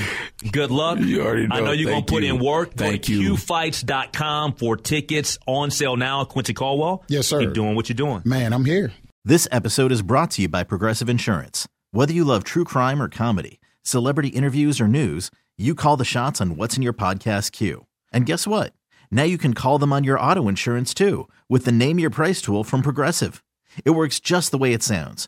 good 0.52 0.70
luck. 0.70 1.00
You 1.00 1.24
already 1.24 1.48
I 1.50 1.60
know. 1.60 1.66
know 1.66 1.72
you're 1.72 1.90
going 1.90 2.06
to 2.06 2.12
put 2.12 2.22
you. 2.22 2.36
in 2.36 2.40
work. 2.44 2.76
Thank 2.76 3.02
Go 3.02 3.06
to 3.08 3.22
you. 3.22 3.34
QFights.com 3.34 4.54
for 4.54 4.78
tickets 4.78 5.40
on 5.48 5.72
sale 5.72 5.96
now. 5.96 6.26
Quincy 6.26 6.54
Caldwell. 6.54 7.04
Yes, 7.08 7.26
sir. 7.26 7.40
Keep 7.40 7.54
doing 7.54 7.76
what 7.76 7.90
you're 7.90 7.96
doing. 7.96 8.22
Man, 8.24 8.54
I'm 8.54 8.66
here. 8.66 8.94
This 9.26 9.48
episode 9.52 9.92
is 9.92 10.04
brought 10.04 10.30
to 10.32 10.44
you 10.44 10.48
by 10.48 10.64
Progressive 10.64 11.10
Insurance. 11.10 11.68
Whether 11.92 12.14
you 12.14 12.24
love 12.24 12.44
true 12.44 12.64
crime 12.66 13.02
or 13.02 13.10
comedy, 13.10 13.60
celebrity 13.82 14.30
interviews 14.30 14.80
or 14.80 14.88
news, 14.88 15.32
you 15.58 15.74
call 15.74 15.98
the 15.98 16.06
shots 16.06 16.40
on 16.40 16.56
what's 16.56 16.78
in 16.78 16.84
your 16.84 16.94
podcast 16.94 17.52
queue. 17.52 17.88
And 18.14 18.28
guess 18.28 18.46
what? 18.46 18.74
Now 19.10 19.24
you 19.24 19.40
can 19.40 19.56
call 19.56 19.80
them 19.80 19.92
on 19.92 20.04
your 20.04 20.20
auto 20.20 20.48
insurance 20.48 20.94
too 20.94 21.28
with 21.50 21.66
the 21.66 21.72
Name 21.72 21.98
Your 21.98 22.12
Price 22.12 22.44
tool 22.44 22.64
from 22.64 22.84
Progressive. 22.84 23.44
It 23.84 23.92
works 23.92 24.20
just 24.20 24.52
the 24.52 24.60
way 24.60 24.72
it 24.72 24.84
sounds. 24.84 25.28